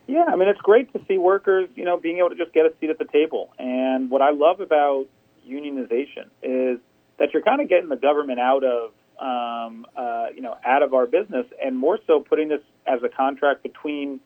Yeah, 0.06 0.24
I 0.24 0.34
mean, 0.34 0.48
it's 0.48 0.60
great 0.60 0.92
to 0.92 1.00
see 1.06 1.18
workers, 1.18 1.68
you 1.76 1.84
know, 1.84 1.96
being 1.96 2.18
able 2.18 2.30
to 2.30 2.34
just 2.34 2.52
get 2.52 2.66
a 2.66 2.72
seat 2.80 2.90
at 2.90 2.98
the 2.98 3.04
table. 3.04 3.52
And 3.58 4.10
what 4.10 4.22
I 4.22 4.30
love 4.30 4.60
about 4.60 5.06
unionization 5.48 6.26
is 6.42 6.80
that 7.18 7.32
you're 7.32 7.42
kind 7.42 7.60
of 7.60 7.68
getting 7.68 7.88
the 7.88 7.96
government 7.96 8.40
out 8.40 8.64
of, 8.64 8.90
um, 9.20 9.86
uh, 9.96 10.26
you 10.34 10.42
know, 10.42 10.56
out 10.64 10.82
of 10.82 10.94
our 10.94 11.06
business, 11.06 11.46
and 11.62 11.76
more 11.76 11.98
so 12.06 12.18
putting 12.18 12.48
this 12.48 12.62
as 12.86 13.02
a 13.04 13.08
contract 13.08 13.62
between 13.62 14.18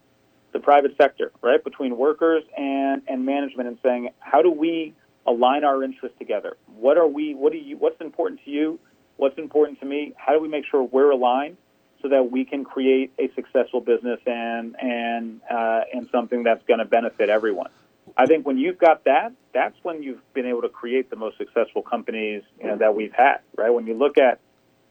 the 0.53 0.61
private 0.61 0.97
sector, 0.97 1.33
right, 1.43 1.62
between 1.62 1.99
workers 1.99 2.45
and 2.57 3.03
and 3.09 3.26
management, 3.26 3.69
and 3.69 3.76
saying, 3.83 4.11
how 4.21 4.41
do 4.41 4.50
we 4.50 4.95
align 5.26 5.64
our 5.64 5.83
interests 5.83 6.19
together? 6.19 6.57
What 6.76 6.99
are 6.99 7.07
we? 7.07 7.35
What 7.35 7.52
do 7.52 7.59
you? 7.59 7.76
What's 7.76 8.00
important 8.00 8.40
to 8.45 8.50
you? 8.50 8.78
What's 9.16 9.38
important 9.38 9.81
to 9.81 9.87
me? 9.87 10.12
How 10.16 10.33
do 10.33 10.40
we 10.40 10.49
make 10.49 10.64
sure 10.66 10.83
we're 10.83 11.11
aligned? 11.11 11.57
so 12.04 12.11
that 12.11 12.31
we 12.31 12.45
can 12.45 12.64
create 12.64 13.11
a 13.19 13.33
successful 13.35 13.81
business 13.81 14.21
and 14.26 14.76
and 14.78 15.40
uh, 15.50 15.81
and 15.93 16.07
something 16.12 16.43
that's 16.43 16.62
going 16.66 16.78
to 16.78 16.85
benefit 16.85 17.31
everyone. 17.31 17.71
I 18.14 18.26
think 18.26 18.47
when 18.47 18.59
you've 18.59 18.78
got 18.78 19.04
that, 19.04 19.33
that's 19.54 19.75
when 19.83 20.02
you've 20.02 20.21
been 20.35 20.45
able 20.45 20.61
to 20.62 20.69
create 20.69 21.09
the 21.09 21.16
most 21.16 21.38
successful 21.38 21.81
companies 21.81 22.43
you 22.61 22.66
know, 22.66 22.76
that 22.76 22.95
we've 22.95 23.14
had, 23.14 23.38
right? 23.57 23.71
When 23.71 23.87
you 23.87 23.95
look 23.95 24.19
at 24.19 24.38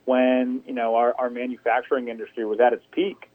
when 0.06 0.62
you 0.66 0.74
know 0.74 0.96
our, 0.96 1.14
our 1.16 1.30
manufacturing 1.30 2.08
industry 2.08 2.44
was 2.44 2.58
at 2.58 2.72
its 2.72 2.84
peak, 2.90 3.30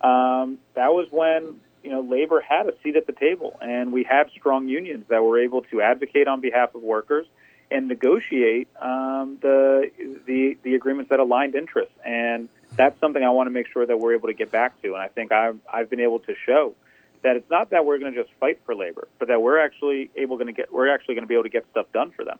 um, 0.00 0.58
that 0.74 0.92
was 0.92 1.08
when 1.10 1.60
you 1.84 1.90
know 1.90 2.00
labor 2.00 2.40
had 2.40 2.66
a 2.66 2.72
seat 2.82 2.96
at 2.96 3.06
the 3.06 3.12
table, 3.12 3.56
and 3.60 3.92
we 3.92 4.02
had 4.02 4.30
strong 4.30 4.68
unions 4.68 5.04
that 5.08 5.22
were 5.22 5.38
able 5.38 5.62
to 5.62 5.82
advocate 5.82 6.26
on 6.26 6.40
behalf 6.40 6.74
of 6.74 6.82
workers 6.82 7.26
and 7.70 7.88
negotiate 7.88 8.68
um, 8.80 9.38
the 9.42 9.90
the 10.26 10.56
the 10.62 10.74
agreements 10.74 11.10
that 11.10 11.20
aligned 11.20 11.54
interests. 11.54 11.94
And 12.04 12.48
that's 12.76 12.98
something 13.00 13.22
I 13.22 13.30
want 13.30 13.46
to 13.46 13.50
make 13.50 13.66
sure 13.72 13.86
that 13.86 13.98
we're 13.98 14.14
able 14.14 14.28
to 14.28 14.34
get 14.34 14.50
back 14.50 14.80
to. 14.82 14.94
And 14.94 15.02
I 15.02 15.08
think 15.08 15.30
I've 15.30 15.58
I've 15.72 15.90
been 15.90 16.00
able 16.00 16.20
to 16.20 16.34
show 16.46 16.74
that 17.22 17.36
it's 17.36 17.50
not 17.50 17.70
that 17.70 17.84
we're 17.84 17.98
going 17.98 18.14
to 18.14 18.22
just 18.22 18.32
fight 18.38 18.60
for 18.64 18.74
labor, 18.74 19.08
but 19.18 19.28
that 19.28 19.40
we're 19.42 19.58
actually 19.58 20.10
able 20.16 20.36
going 20.36 20.46
to 20.46 20.52
get 20.52 20.72
we're 20.72 20.92
actually 20.92 21.14
going 21.14 21.24
to 21.24 21.28
be 21.28 21.34
able 21.34 21.44
to 21.44 21.50
get 21.50 21.66
stuff 21.70 21.86
done 21.92 22.10
for 22.12 22.24
them. 22.24 22.38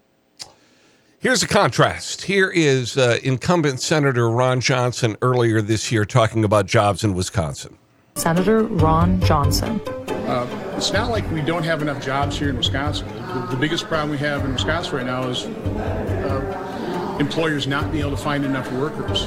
Here's 1.21 1.43
a 1.43 1.49
contrast. 1.49 2.23
Here 2.23 2.51
is 2.51 2.99
uh, 2.99 3.19
incumbent 3.23 3.81
Senator 3.81 4.29
Ron 4.29 4.61
Johnson 4.61 5.17
earlier 5.23 5.63
this 5.63 5.91
year 5.91 6.05
talking 6.05 6.45
about 6.45 6.67
jobs 6.67 7.03
in 7.03 7.15
Wisconsin. 7.15 7.79
Senator 8.17 8.63
Ron 8.63 9.21
Johnson. 9.21 9.81
Uh, 10.09 10.75
it's 10.77 10.93
not 10.93 11.11
like 11.11 11.29
we 11.31 11.43
don't 11.43 11.65
have 11.65 11.83
enough 11.83 12.03
jobs 12.03 12.39
here 12.39 12.49
in 12.49 12.57
Wisconsin. 12.57 13.09
The, 13.09 13.49
the 13.51 13.57
biggest 13.57 13.87
problem 13.87 14.11
we 14.11 14.19
have 14.19 14.45
in 14.45 14.53
Wisconsin 14.53 14.97
right 14.97 15.07
now 15.07 15.29
is 15.29 15.45
uh, 15.45 17.17
employers 17.21 17.67
not 17.67 17.91
being 17.91 18.05
able 18.05 18.17
to 18.17 18.23
find 18.23 18.45
enough 18.45 18.71
workers. 18.73 19.25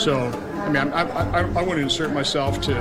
So, 0.00 0.26
I 0.56 0.68
mean, 0.68 0.92
I, 0.92 1.02
I, 1.02 1.40
I 1.40 1.62
want 1.62 1.70
to 1.70 1.78
insert 1.78 2.12
myself 2.12 2.60
to, 2.62 2.72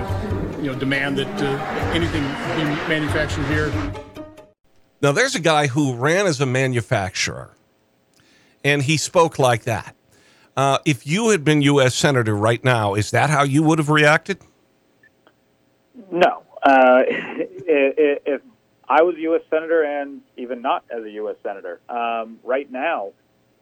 you 0.61 0.71
know, 0.71 0.75
demand 0.77 1.17
that 1.19 1.41
uh, 1.41 1.91
anything 1.93 2.23
be 2.23 2.89
manufactured 2.89 3.45
here. 3.45 3.71
Now, 5.01 5.11
there's 5.11 5.35
a 5.35 5.39
guy 5.39 5.67
who 5.67 5.95
ran 5.95 6.25
as 6.25 6.41
a 6.41 6.45
manufacturer, 6.45 7.55
and 8.63 8.81
he 8.81 8.97
spoke 8.97 9.39
like 9.39 9.63
that. 9.63 9.95
Uh, 10.57 10.79
if 10.85 11.07
you 11.07 11.29
had 11.29 11.45
been 11.45 11.61
U.S. 11.61 11.95
Senator 11.95 12.35
right 12.35 12.61
now, 12.63 12.95
is 12.95 13.11
that 13.11 13.29
how 13.29 13.43
you 13.43 13.63
would 13.63 13.79
have 13.79 13.89
reacted? 13.89 14.39
No. 16.11 16.43
Uh, 16.63 17.03
if, 17.07 18.41
I 18.87 19.03
was 19.03 19.15
a 19.15 19.21
U.S. 19.21 19.41
Senator 19.49 19.83
and 19.83 20.21
even 20.35 20.61
not 20.61 20.83
as 20.89 21.03
a 21.03 21.11
U.S. 21.11 21.35
Senator, 21.43 21.79
um, 21.89 22.39
right 22.43 22.69
now, 22.71 23.11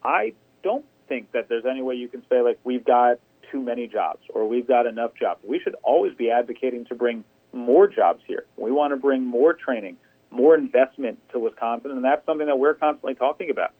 I 0.04 0.34
don't 0.64 0.86
think 1.10 1.32
that 1.34 1.50
there's 1.50 1.66
any 1.66 1.82
way 1.82 1.96
you 1.96 2.08
can 2.08 2.24
say, 2.30 2.42
like, 2.42 2.60
we've 2.64 2.86
got 2.86 3.20
too 3.52 3.62
many 3.62 3.88
jobs 3.88 4.22
or 4.30 4.48
we've 4.48 4.68
got 4.68 4.86
enough 4.86 5.12
jobs. 5.20 5.42
We 5.44 5.60
should 5.60 5.76
always 5.84 6.14
be 6.16 6.30
advocating 6.32 6.86
to 6.86 6.96
bring 6.96 7.24
more 7.54 7.88
jobs 7.88 8.22
here. 8.26 8.46
We 8.56 8.72
want 8.72 8.92
to 8.92 8.98
bring 8.98 9.26
more 9.26 9.54
training, 9.54 9.98
more 10.32 10.56
investment 10.56 11.20
to 11.32 11.40
Wisconsin, 11.40 11.92
and 11.92 12.04
that's 12.04 12.26
something 12.26 12.48
that 12.48 12.60
we're 12.60 12.74
constantly 12.74 13.16
talking 13.16 13.50
about. 13.50 13.72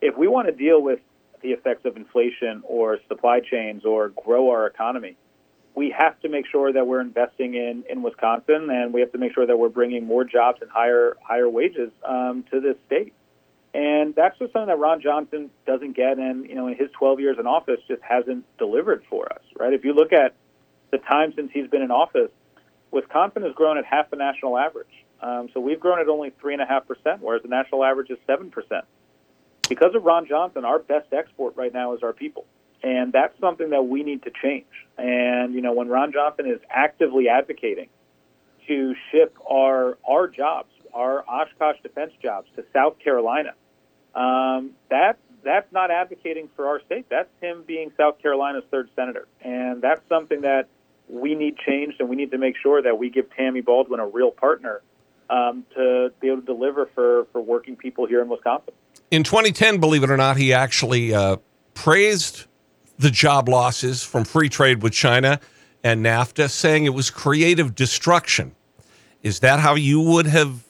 If 0.00 0.16
we 0.16 0.28
want 0.28 0.48
to 0.48 0.52
deal 0.52 0.82
with 0.82 1.00
the 1.42 1.50
effects 1.50 1.84
of 1.84 1.96
inflation 1.96 2.62
or 2.64 2.98
supply 3.08 3.40
chains 3.40 3.84
or 3.84 4.10
grow 4.10 4.50
our 4.50 4.66
economy, 4.66 5.16
we 5.74 5.94
have 5.96 6.20
to 6.20 6.28
make 6.28 6.46
sure 6.46 6.72
that 6.72 6.86
we're 6.86 7.00
investing 7.00 7.54
in, 7.54 7.84
in 7.88 8.02
Wisconsin, 8.02 8.68
and 8.70 8.92
we 8.92 9.00
have 9.00 9.12
to 9.12 9.18
make 9.18 9.32
sure 9.32 9.46
that 9.46 9.56
we're 9.56 9.70
bringing 9.70 10.06
more 10.06 10.24
jobs 10.24 10.60
and 10.60 10.70
higher 10.70 11.16
higher 11.22 11.48
wages 11.48 11.90
um, 12.06 12.44
to 12.50 12.60
this 12.60 12.76
state. 12.86 13.14
And 13.74 14.14
that's 14.14 14.38
just 14.38 14.52
something 14.52 14.66
that 14.66 14.78
Ron 14.78 15.00
Johnson 15.00 15.50
doesn't 15.66 15.96
get, 15.96 16.18
and 16.18 16.46
you 16.46 16.54
know, 16.54 16.66
in 16.66 16.76
his 16.76 16.90
12 16.98 17.20
years 17.20 17.38
in 17.38 17.46
office, 17.46 17.80
just 17.88 18.02
hasn't 18.02 18.44
delivered 18.58 19.02
for 19.08 19.32
us. 19.32 19.42
Right? 19.58 19.72
If 19.72 19.84
you 19.84 19.94
look 19.94 20.12
at 20.12 20.34
the 20.90 20.98
time 20.98 21.32
since 21.34 21.50
he's 21.52 21.68
been 21.68 21.82
in 21.82 21.90
office, 21.90 22.30
Wisconsin 22.90 23.42
has 23.42 23.54
grown 23.54 23.78
at 23.78 23.86
half 23.86 24.10
the 24.10 24.16
national 24.16 24.58
average. 24.58 24.92
Um, 25.22 25.48
so 25.54 25.60
we've 25.60 25.80
grown 25.80 26.00
at 26.00 26.08
only 26.08 26.32
three 26.38 26.52
and 26.52 26.60
a 26.62 26.66
half 26.66 26.86
percent, 26.86 27.22
whereas 27.22 27.42
the 27.42 27.48
national 27.48 27.82
average 27.82 28.10
is 28.10 28.18
seven 28.26 28.50
percent. 28.50 28.84
Because 29.68 29.94
of 29.94 30.04
Ron 30.04 30.26
Johnson, 30.26 30.66
our 30.66 30.80
best 30.80 31.10
export 31.12 31.56
right 31.56 31.72
now 31.72 31.94
is 31.94 32.02
our 32.02 32.12
people. 32.12 32.44
And 32.82 33.12
that's 33.12 33.38
something 33.40 33.70
that 33.70 33.86
we 33.86 34.02
need 34.02 34.24
to 34.24 34.30
change. 34.42 34.66
And, 34.98 35.54
you 35.54 35.60
know, 35.60 35.72
when 35.72 35.88
Ron 35.88 36.12
Johnson 36.12 36.50
is 36.50 36.60
actively 36.68 37.28
advocating 37.28 37.88
to 38.66 38.94
ship 39.10 39.36
our, 39.48 39.98
our 40.08 40.28
jobs, 40.28 40.70
our 40.92 41.24
Oshkosh 41.28 41.76
defense 41.82 42.12
jobs 42.20 42.48
to 42.56 42.64
South 42.72 42.98
Carolina, 42.98 43.54
um, 44.14 44.72
that, 44.90 45.18
that's 45.44 45.72
not 45.72 45.90
advocating 45.90 46.48
for 46.56 46.66
our 46.66 46.80
state. 46.84 47.06
That's 47.08 47.30
him 47.40 47.64
being 47.66 47.92
South 47.96 48.20
Carolina's 48.20 48.64
third 48.70 48.90
senator. 48.96 49.26
And 49.40 49.80
that's 49.80 50.02
something 50.08 50.42
that 50.42 50.68
we 51.08 51.34
need 51.34 51.58
changed, 51.58 52.00
and 52.00 52.08
we 52.08 52.16
need 52.16 52.30
to 52.30 52.38
make 52.38 52.56
sure 52.56 52.82
that 52.82 52.98
we 52.98 53.10
give 53.10 53.26
Tammy 53.36 53.60
Baldwin 53.60 54.00
a 54.00 54.06
real 54.06 54.30
partner 54.30 54.82
um, 55.30 55.64
to 55.74 56.12
be 56.20 56.28
able 56.28 56.40
to 56.40 56.46
deliver 56.46 56.88
for, 56.94 57.26
for 57.32 57.40
working 57.40 57.76
people 57.76 58.06
here 58.06 58.22
in 58.22 58.28
Wisconsin. 58.28 58.74
In 59.10 59.22
2010, 59.24 59.78
believe 59.78 60.02
it 60.02 60.10
or 60.10 60.16
not, 60.16 60.36
he 60.36 60.52
actually 60.52 61.12
uh, 61.14 61.36
praised 61.74 62.46
the 62.98 63.10
job 63.10 63.48
losses 63.48 64.02
from 64.02 64.24
free 64.24 64.48
trade 64.48 64.82
with 64.82 64.92
China 64.92 65.40
and 65.84 66.04
NAFTA, 66.04 66.50
saying 66.50 66.84
it 66.84 66.94
was 66.94 67.10
creative 67.10 67.74
destruction. 67.74 68.54
Is 69.22 69.40
that 69.40 69.60
how 69.60 69.74
you 69.74 70.00
would 70.00 70.26
have 70.26 70.64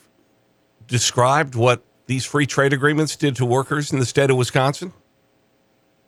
described 0.87 1.55
what 1.55 1.83
these 2.07 2.25
free 2.25 2.47
trade 2.47 2.73
agreements 2.73 3.17
did 3.17 3.37
to 3.37 3.47
workers 3.47 3.93
in 3.93 3.99
the 3.99 4.07
state 4.07 4.31
of 4.31 4.37
Wisconsin? 4.37 4.93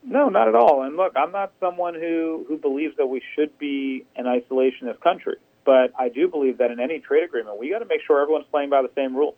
No, 0.03 0.29
not 0.29 0.49
at 0.49 0.55
all. 0.55 0.83
And 0.83 0.97
look, 0.97 1.13
I'm 1.17 1.33
not 1.33 1.53
someone 1.61 1.95
who, 1.95 2.45
who 2.47 2.59
believes 2.59 2.97
that 2.99 3.07
we 3.07 3.23
should 3.35 3.59
be 3.59 4.05
an 4.17 4.27
isolationist 4.27 5.01
country, 5.01 5.37
but 5.65 5.93
I 5.99 6.11
do 6.11 6.29
believe 6.29 6.59
that 6.59 6.71
in 6.71 6.79
any 6.79 6.99
trade 6.99 7.25
agreement, 7.25 7.59
we 7.59 7.71
got 7.71 7.79
to 7.79 7.87
make 7.87 8.01
sure 8.07 8.21
everyone's 8.21 8.47
playing 8.51 8.69
by 8.69 8.83
the 8.83 8.91
same 8.95 9.17
rules. 9.17 9.37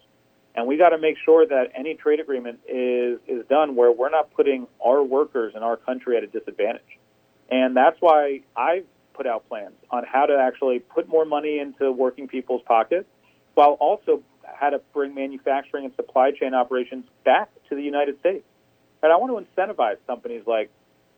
And 0.57 0.67
we 0.67 0.79
got 0.79 0.89
to 0.89 0.99
make 0.99 1.17
sure 1.23 1.47
that 1.47 1.73
any 1.75 1.95
trade 1.95 2.19
agreement 2.19 2.61
is, 2.67 3.19
is 3.29 3.45
done 3.47 3.77
where 3.77 3.93
we're 3.93 4.11
not 4.11 4.33
putting 4.35 4.67
our 4.85 5.03
workers 5.03 5.53
in 5.55 5.63
our 5.63 5.77
country 5.77 6.17
at 6.17 6.25
a 6.25 6.27
disadvantage. 6.27 6.99
And 7.51 7.77
that's 7.77 8.01
why 8.01 8.41
I've 8.57 8.87
put 9.13 9.27
out 9.27 9.47
plans 9.49 9.75
on 9.91 10.05
how 10.05 10.27
to 10.27 10.37
actually 10.39 10.79
put 10.79 11.09
more 11.09 11.27
money 11.27 11.59
into 11.59 11.93
working 11.93 12.27
people's 12.27 12.63
pockets 12.67 13.07
while 13.55 13.73
also 13.73 14.23
how 14.45 14.71
to 14.71 14.81
bring 14.95 15.15
manufacturing 15.15 15.85
and 15.85 15.95
supply 15.95 16.31
chain 16.31 16.55
operations 16.55 17.05
back 17.25 17.51
to 17.69 17.75
the 17.75 17.83
United 17.83 18.19
States. 18.21 18.45
And 19.03 19.13
I 19.13 19.17
want 19.17 19.47
to 19.47 19.61
incentivize 19.61 19.97
companies 20.07 20.45
like 20.47 20.71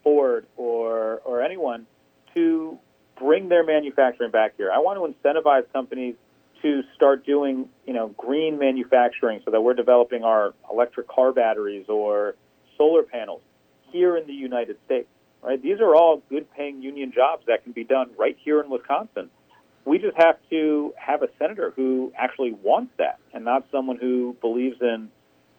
Ford 0.02 0.47
or, 0.57 1.21
or 1.25 1.42
anyone 1.42 1.87
to 2.35 2.78
bring 3.16 3.49
their 3.49 3.64
manufacturing 3.64 4.30
back 4.30 4.54
here. 4.57 4.71
I 4.73 4.78
want 4.78 4.99
to 4.99 5.28
incentivize 5.28 5.64
companies 5.73 6.16
to 6.62 6.83
start 6.95 7.25
doing, 7.25 7.69
you 7.87 7.93
know, 7.93 8.09
green 8.09 8.59
manufacturing 8.59 9.41
so 9.45 9.50
that 9.50 9.61
we're 9.61 9.75
developing 9.75 10.25
our 10.25 10.55
electric 10.71 11.09
car 11.09 11.33
batteries 11.33 11.87
or 11.88 12.35
solar 12.77 13.03
panels 13.03 13.41
here 13.91 14.17
in 14.17 14.27
the 14.27 14.33
United 14.33 14.77
States. 14.87 15.09
Right? 15.43 15.61
These 15.62 15.81
are 15.81 15.95
all 15.95 16.23
good 16.29 16.50
paying 16.53 16.83
union 16.83 17.12
jobs 17.12 17.45
that 17.47 17.62
can 17.62 17.73
be 17.73 17.85
done 17.85 18.11
right 18.19 18.37
here 18.45 18.61
in 18.61 18.71
Wisconsin. 18.71 19.31
We 19.85 19.99
just 19.99 20.17
have 20.17 20.37
to 20.50 20.93
have 20.97 21.23
a 21.23 21.29
senator 21.38 21.73
who 21.77 22.12
actually 22.17 22.53
wants 22.53 22.93
that 22.99 23.19
and 23.33 23.45
not 23.45 23.67
someone 23.71 23.97
who 23.97 24.37
believes 24.41 24.77
in 24.81 25.11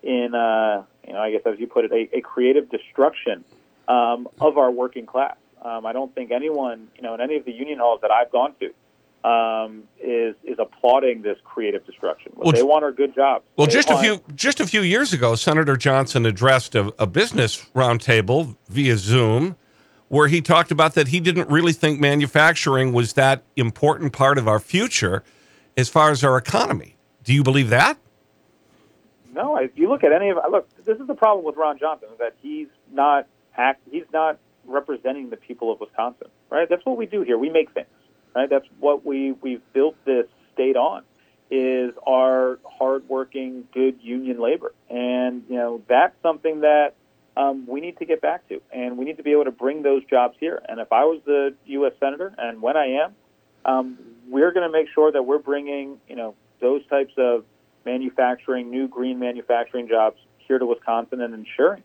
in 0.04 0.36
uh, 0.36 0.84
you 1.06 1.14
know, 1.14 1.20
I 1.20 1.32
guess 1.32 1.42
as 1.46 1.60
you 1.60 1.68
put 1.68 1.86
it, 1.86 1.92
a, 1.92 2.18
a 2.18 2.22
creative 2.22 2.70
destruction 2.70 3.44
um, 3.88 4.28
of 4.40 4.58
our 4.58 4.70
working 4.70 5.06
class. 5.06 5.36
Um, 5.62 5.86
I 5.86 5.94
don't 5.94 6.14
think 6.14 6.32
anyone, 6.32 6.88
you 6.96 7.02
know, 7.02 7.16
in 7.16 7.22
any 7.22 7.36
of 7.36 7.46
the 7.46 7.52
union 7.52 7.80
halls 7.80 8.02
that 8.02 8.12
I've 8.12 8.32
gone 8.32 8.54
to, 8.60 8.74
um, 9.24 9.84
is 10.02 10.36
is 10.44 10.58
applauding 10.60 11.22
this 11.22 11.38
creative 11.44 11.86
destruction. 11.86 12.32
Well, 12.36 12.52
they 12.52 12.64
want 12.64 12.84
are 12.86 12.92
good 12.92 13.14
jobs. 13.14 13.46
Well, 13.58 13.68
they 13.68 13.74
just 13.74 13.90
a 13.90 13.98
few 13.98 14.22
just 14.36 14.60
a 14.60 14.68
few 14.68 14.82
years 14.82 15.12
ago, 15.14 15.36
Senator 15.36 15.76
Johnson 15.76 16.26
addressed 16.26 16.76
a, 16.76 16.94
a 16.98 17.06
business 17.06 17.70
roundtable 17.76 18.56
via 18.70 18.98
Zoom, 18.98 19.58
where 20.08 20.28
he 20.28 20.42
talked 20.42 20.72
about 20.72 20.94
that 20.94 21.10
he 21.10 21.20
didn't 21.20 21.50
really 21.50 21.74
think 21.74 22.00
manufacturing 22.00 22.94
was 22.94 23.14
that 23.14 23.44
important 23.56 24.14
part 24.14 24.38
of 24.38 24.48
our 24.48 24.60
future, 24.60 25.24
as 25.76 25.90
far 25.90 26.12
as 26.12 26.24
our 26.24 26.38
economy. 26.38 26.96
Do 27.24 27.34
you 27.34 27.44
believe 27.44 27.70
that? 27.70 27.98
No, 29.34 29.58
if 29.58 29.72
you 29.76 29.90
look 29.90 30.04
at 30.04 30.14
any 30.14 30.30
of 30.30 30.38
look, 30.50 30.68
this 30.86 30.98
is 30.98 31.08
the 31.08 31.14
problem 31.14 31.46
with 31.46 31.58
Ron 31.58 31.78
Johnson 31.78 32.10
is 32.12 32.20
that 32.20 32.36
he's 32.42 32.68
not 32.92 33.28
act, 33.58 33.82
he's 33.92 34.06
not 34.14 34.40
representing 34.66 35.30
the 35.30 35.38
people 35.38 35.72
of 35.72 35.80
Wisconsin. 35.80 36.28
Right? 36.50 36.70
That's 36.70 36.86
what 36.86 36.98
we 36.98 37.06
do 37.06 37.22
here. 37.22 37.38
We 37.38 37.50
make 37.50 37.72
things. 37.72 37.88
Right? 38.36 38.50
That's 38.50 38.68
what 38.80 39.06
we 39.06 39.34
we've 39.34 39.62
built 39.74 39.96
this 40.06 40.28
state 40.54 40.76
on 40.76 41.04
is 41.52 41.94
our 42.06 42.60
hardworking, 42.64 43.68
good 43.74 44.00
union 44.02 44.40
labor, 44.40 44.74
and 44.90 45.44
you 45.50 45.56
know 45.56 45.82
that's 45.88 46.16
something 46.22 46.62
that 46.62 46.94
um, 47.36 47.66
we 47.68 47.82
need 47.82 47.98
to 47.98 48.06
get 48.06 48.22
back 48.22 48.48
to, 48.50 48.62
and 48.72 48.98
we 48.98 49.06
need 49.06 49.18
to 49.18 49.24
be 49.24 49.32
able 49.32 49.46
to 49.46 49.52
bring 49.52 49.82
those 49.82 50.04
jobs 50.06 50.36
here. 50.40 50.62
And 50.68 50.80
if 50.80 50.92
I 50.92 51.06
was 51.06 51.22
the 51.26 51.56
U.S. 51.66 51.94
senator, 52.00 52.34
and 52.38 52.62
when 52.62 52.78
I 52.78 53.04
am, 53.04 53.16
um, 53.66 53.98
we're 54.28 54.52
going 54.52 54.70
to 54.70 54.72
make 54.72 54.88
sure 54.94 55.12
that 55.12 55.24
we're 55.24 55.40
bringing 55.40 56.00
you 56.08 56.16
know 56.16 56.36
those 56.62 56.86
types 56.88 57.14
of 57.18 57.46
manufacturing, 57.86 58.70
new 58.70 58.88
green 58.88 59.20
manufacturing 59.20 59.88
jobs 59.88 60.18
here 60.38 60.60
to 60.60 60.66
Wisconsin, 60.66 61.22
and 61.22 61.34
ensuring 61.34 61.84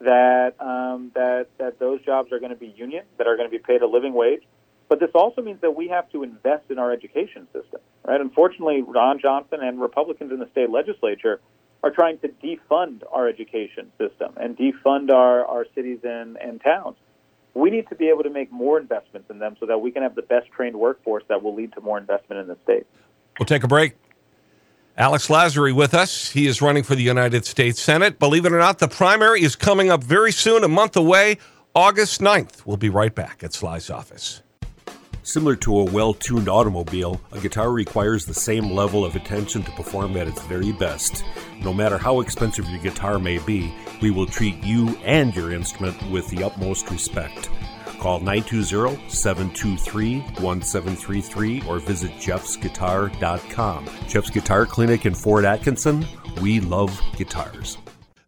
that 0.00 0.54
um, 0.60 1.12
that 1.14 1.48
that 1.58 1.78
those 1.78 2.02
jobs 2.02 2.32
are 2.32 2.38
going 2.38 2.50
to 2.50 2.56
be 2.56 2.68
union, 2.76 3.04
that 3.18 3.26
are 3.26 3.36
going 3.36 3.48
to 3.48 3.56
be 3.56 3.62
paid 3.62 3.82
a 3.82 3.86
living 3.86 4.14
wage, 4.14 4.42
But 4.92 5.00
this 5.00 5.12
also 5.14 5.40
means 5.40 5.58
that 5.62 5.74
we 5.74 5.88
have 5.88 6.10
to 6.10 6.22
invest 6.22 6.64
in 6.68 6.78
our 6.78 6.92
education 6.92 7.46
system, 7.54 7.80
right? 8.04 8.20
Unfortunately, 8.20 8.82
Ron 8.82 9.18
Johnson 9.18 9.60
and 9.62 9.80
Republicans 9.80 10.30
in 10.30 10.38
the 10.38 10.50
state 10.50 10.68
legislature 10.68 11.40
are 11.82 11.90
trying 11.90 12.18
to 12.18 12.28
defund 12.28 13.02
our 13.10 13.26
education 13.26 13.90
system 13.96 14.34
and 14.36 14.54
defund 14.54 15.10
our, 15.10 15.46
our 15.46 15.64
cities 15.74 16.00
and, 16.04 16.36
and 16.36 16.60
towns. 16.60 16.98
We 17.54 17.70
need 17.70 17.88
to 17.88 17.94
be 17.94 18.10
able 18.10 18.22
to 18.24 18.28
make 18.28 18.52
more 18.52 18.78
investments 18.78 19.30
in 19.30 19.38
them 19.38 19.56
so 19.58 19.64
that 19.64 19.78
we 19.78 19.92
can 19.92 20.02
have 20.02 20.14
the 20.14 20.20
best 20.20 20.50
trained 20.50 20.76
workforce 20.76 21.24
that 21.28 21.42
will 21.42 21.54
lead 21.54 21.72
to 21.72 21.80
more 21.80 21.96
investment 21.96 22.42
in 22.42 22.48
the 22.48 22.58
state. 22.62 22.86
We'll 23.38 23.46
take 23.46 23.64
a 23.64 23.68
break. 23.68 23.94
Alex 24.98 25.28
Lasry 25.28 25.74
with 25.74 25.94
us. 25.94 26.32
He 26.32 26.46
is 26.46 26.60
running 26.60 26.82
for 26.82 26.96
the 26.96 27.02
United 27.02 27.46
States 27.46 27.80
Senate. 27.80 28.18
Believe 28.18 28.44
it 28.44 28.52
or 28.52 28.58
not, 28.58 28.78
the 28.78 28.88
primary 28.88 29.40
is 29.40 29.56
coming 29.56 29.88
up 29.88 30.04
very 30.04 30.32
soon, 30.32 30.62
a 30.64 30.68
month 30.68 30.96
away, 30.96 31.38
August 31.74 32.20
9th. 32.20 32.66
We'll 32.66 32.76
be 32.76 32.90
right 32.90 33.14
back 33.14 33.42
at 33.42 33.54
Sly's 33.54 33.88
office. 33.88 34.42
Similar 35.24 35.54
to 35.56 35.78
a 35.78 35.84
well 35.84 36.14
tuned 36.14 36.48
automobile, 36.48 37.20
a 37.30 37.38
guitar 37.38 37.70
requires 37.70 38.26
the 38.26 38.34
same 38.34 38.72
level 38.72 39.04
of 39.04 39.14
attention 39.14 39.62
to 39.62 39.70
perform 39.72 40.16
at 40.16 40.26
its 40.26 40.42
very 40.42 40.72
best. 40.72 41.24
No 41.60 41.72
matter 41.72 41.96
how 41.96 42.20
expensive 42.20 42.68
your 42.68 42.80
guitar 42.80 43.20
may 43.20 43.38
be, 43.38 43.72
we 44.00 44.10
will 44.10 44.26
treat 44.26 44.56
you 44.64 44.88
and 45.04 45.34
your 45.34 45.52
instrument 45.52 45.96
with 46.10 46.28
the 46.28 46.42
utmost 46.42 46.90
respect. 46.90 47.50
Call 48.00 48.18
920 48.18 49.08
723 49.08 50.20
1733 50.40 51.62
or 51.68 51.78
visit 51.78 52.10
jeffsguitar.com. 52.14 53.86
Jeff's 54.08 54.30
Guitar 54.30 54.66
Clinic 54.66 55.06
in 55.06 55.14
Fort 55.14 55.44
Atkinson. 55.44 56.04
We 56.40 56.58
love 56.58 57.00
guitars. 57.16 57.78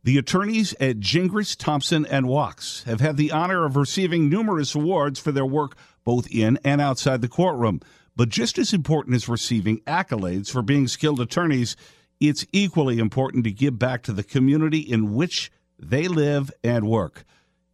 The 0.04 0.18
attorneys 0.18 0.74
at 0.74 1.00
Gingras, 1.00 1.56
Thompson, 1.56 2.04
and 2.06 2.26
Wachs 2.26 2.84
have 2.84 3.00
had 3.00 3.16
the 3.16 3.32
honor 3.32 3.64
of 3.64 3.74
receiving 3.74 4.28
numerous 4.28 4.74
awards 4.74 5.18
for 5.18 5.32
their 5.32 5.46
work 5.46 5.76
both 6.04 6.26
in 6.30 6.58
and 6.64 6.80
outside 6.80 7.20
the 7.20 7.28
courtroom. 7.28 7.80
But 8.16 8.28
just 8.28 8.58
as 8.58 8.72
important 8.72 9.16
as 9.16 9.28
receiving 9.28 9.80
accolades 9.80 10.50
for 10.50 10.62
being 10.62 10.86
skilled 10.86 11.20
attorneys, 11.20 11.76
it's 12.20 12.46
equally 12.52 12.98
important 12.98 13.44
to 13.44 13.50
give 13.50 13.78
back 13.78 14.02
to 14.04 14.12
the 14.12 14.22
community 14.22 14.78
in 14.78 15.14
which 15.14 15.50
they 15.78 16.06
live 16.06 16.50
and 16.62 16.86
work. 16.88 17.24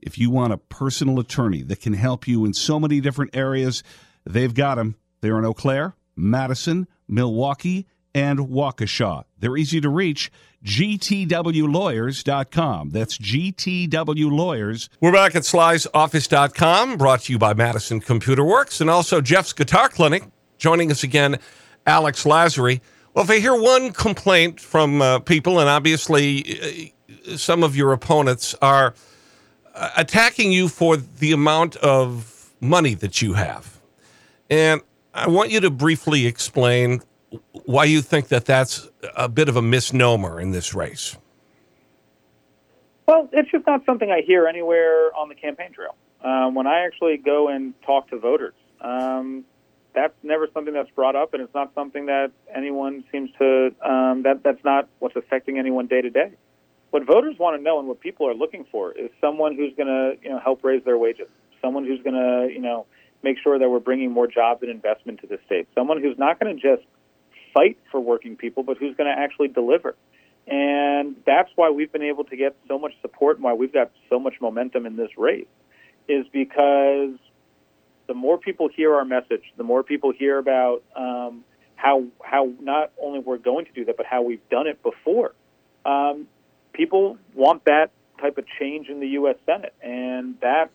If 0.01 0.17
you 0.19 0.31
want 0.31 0.55
a 0.55 0.59
personal 0.59 1.21
attorney 1.21 1.63
that 1.65 1.81
can 1.81 1.93
help 1.93 2.27
you 2.27 2.45
in 2.47 2.55
so 2.55 2.81
many 2.81 3.01
different 3.01 3.37
areas, 3.37 3.83
they've 4.25 4.55
got 4.55 4.77
them. 4.77 4.97
They're 5.21 5.39
in 5.39 5.45
Eau 5.45 5.53
Claire, 5.53 5.95
Madison, 6.17 6.89
Milwaukee, 7.07 7.87
and 8.15 8.39
Waukesha. 8.39 9.25
They're 9.39 9.59
easy 9.59 9.81
to 9.83 9.91
reach. 9.91 10.33
GTWLawyers.com. 10.65 12.91
That's 12.91 13.19
GTW 13.19 14.31
Lawyers. 14.31 14.89
We're 15.01 15.13
back 15.13 15.35
at 15.35 15.43
Sly'sOffice.com, 15.43 16.99
brought 16.99 17.23
to 17.23 17.33
you 17.33 17.39
by 17.39 17.55
Madison 17.55 18.01
Computer 18.01 18.45
Works 18.45 18.81
and 18.81 18.91
also 18.91 19.21
Jeff's 19.21 19.53
Guitar 19.53 19.89
Clinic. 19.89 20.25
Joining 20.59 20.91
us 20.91 21.03
again, 21.03 21.39
Alex 21.87 22.25
Lasry. 22.25 22.81
Well, 23.15 23.25
if 23.25 23.31
I 23.31 23.39
hear 23.39 23.61
one 23.61 23.93
complaint 23.93 24.61
from 24.61 25.01
uh, 25.01 25.19
people, 25.21 25.59
and 25.59 25.69
obviously 25.69 26.93
uh, 27.31 27.37
some 27.37 27.63
of 27.63 27.75
your 27.75 27.93
opponents 27.93 28.55
are 28.61 28.95
uh, 29.75 29.91
attacking 29.97 30.53
you 30.53 30.69
for 30.69 30.97
the 30.97 31.33
amount 31.33 31.77
of 31.77 32.53
money 32.61 32.95
that 32.95 33.23
you 33.23 33.33
have. 33.33 33.81
And 34.51 34.83
I 35.15 35.29
want 35.29 35.51
you 35.51 35.61
to 35.61 35.71
briefly 35.71 36.27
explain 36.27 37.01
why 37.65 37.85
you 37.85 38.03
think 38.03 38.29
that 38.29 38.45
that's 38.45 38.89
a 39.17 39.29
bit 39.29 39.49
of 39.49 39.57
a 39.57 39.63
misnomer 39.63 40.41
in 40.41 40.51
this 40.51 40.75
race. 40.75 41.17
Well, 43.07 43.29
it's 43.33 43.51
just 43.51 43.67
not 43.67 43.85
something 43.85 44.11
I 44.11 44.23
hear 44.23 44.47
anywhere 44.47 45.15
on 45.17 45.29
the 45.29 45.35
campaign 45.35 45.73
trail. 45.73 45.97
Um, 46.23 46.55
when 46.55 46.67
I 46.67 46.85
actually 46.85 47.17
go 47.17 47.49
and 47.49 47.75
talk 47.83 48.11
to 48.11 48.19
voters, 48.19 48.55
um, 48.81 49.45
that's 49.95 50.15
never 50.23 50.49
something 50.55 50.73
that's 50.73 50.91
brought 50.91 51.17
up, 51.17 51.35
and 51.35 51.43
it's 51.43 51.55
not 51.55 51.75
something 51.75 52.07
that 52.07 52.31
anyone 52.55 53.03
seems 53.11 53.31
to. 53.39 53.75
Um, 53.85 54.23
that 54.23 54.43
that's 54.45 54.63
not 54.65 54.89
what's 55.01 55.17
affecting 55.17 55.59
anyone 55.59 55.87
day 55.87 56.01
to 56.01 56.11
day. 56.11 56.33
What 56.91 57.05
voters 57.07 57.37
want 57.39 57.59
to 57.59 57.63
know 57.63 57.79
and 57.79 57.89
what 57.89 58.01
people 58.01 58.29
are 58.29 58.35
looking 58.35 58.65
for 58.71 58.93
is 58.93 59.11
someone 59.21 59.57
who's 59.57 59.73
going 59.77 59.89
to, 59.89 60.23
you 60.23 60.31
know, 60.31 60.39
help 60.39 60.63
raise 60.65 60.85
their 60.85 60.99
wages, 60.99 61.29
someone 61.63 61.85
who's 61.85 62.03
going 62.03 62.15
to, 62.15 62.53
you 62.53 62.61
know, 62.61 62.87
make 63.23 63.39
sure 63.43 63.59
that 63.59 63.69
we're 63.69 63.81
bringing 63.81 64.11
more 64.11 64.27
jobs 64.27 64.63
and 64.63 64.71
investment 64.71 65.21
to 65.21 65.27
the 65.27 65.39
state, 65.47 65.69
someone 65.75 66.01
who's 66.03 66.19
not 66.19 66.41
going 66.41 66.55
to 66.55 66.61
just 66.61 66.87
fight 67.53 67.79
for 67.91 68.01
working 68.01 68.37
people, 68.37 68.63
but 68.63 68.79
who's 68.79 68.97
going 68.97 69.15
to 69.15 69.21
actually 69.21 69.49
deliver. 69.49 69.95
And 70.47 71.17
that's 71.27 71.51
why 71.55 71.71
we've 71.71 71.93
been 71.93 72.03
able 72.03 72.25
to 72.25 72.37
get 72.37 72.57
so 72.67 72.79
much 72.79 72.93
support 73.03 73.37
and 73.37 73.45
why 73.45 73.53
we've 73.53 73.73
got 73.73 73.91
so 74.09 74.19
much 74.19 74.35
momentum 74.41 74.87
in 74.87 74.97
this 74.97 75.11
race 75.17 75.47
is 76.09 76.27
because 76.33 77.17
the 78.09 78.15
more 78.15 78.39
people 78.39 78.69
hear 78.69 78.95
our 78.95 79.05
message, 79.05 79.45
the 79.57 79.63
more 79.63 79.85
people 79.85 80.13
hear 80.13 80.39
about 80.39 80.83
um, 80.97 81.45
how 81.77 82.05
how 82.23 82.51
not 82.61 82.91
only 83.01 83.21
we're 83.21 83.39
going 83.39 83.67
to 83.67 83.73
do 83.73 83.85
that, 83.85 83.97
but 83.97 84.07
how 84.07 84.23
we've 84.23 84.47
done 84.49 84.67
it 84.67 84.83
before. 84.83 85.35
Um, 85.85 86.27
people 86.73 87.19
want 87.35 87.65
that 87.67 87.93
type 88.21 88.37
of 88.37 88.45
change 88.59 88.89
in 88.89 88.99
the 88.99 89.09
U.S. 89.09 89.37
Senate, 89.47 89.75
and 89.81 90.35
that's 90.43 90.73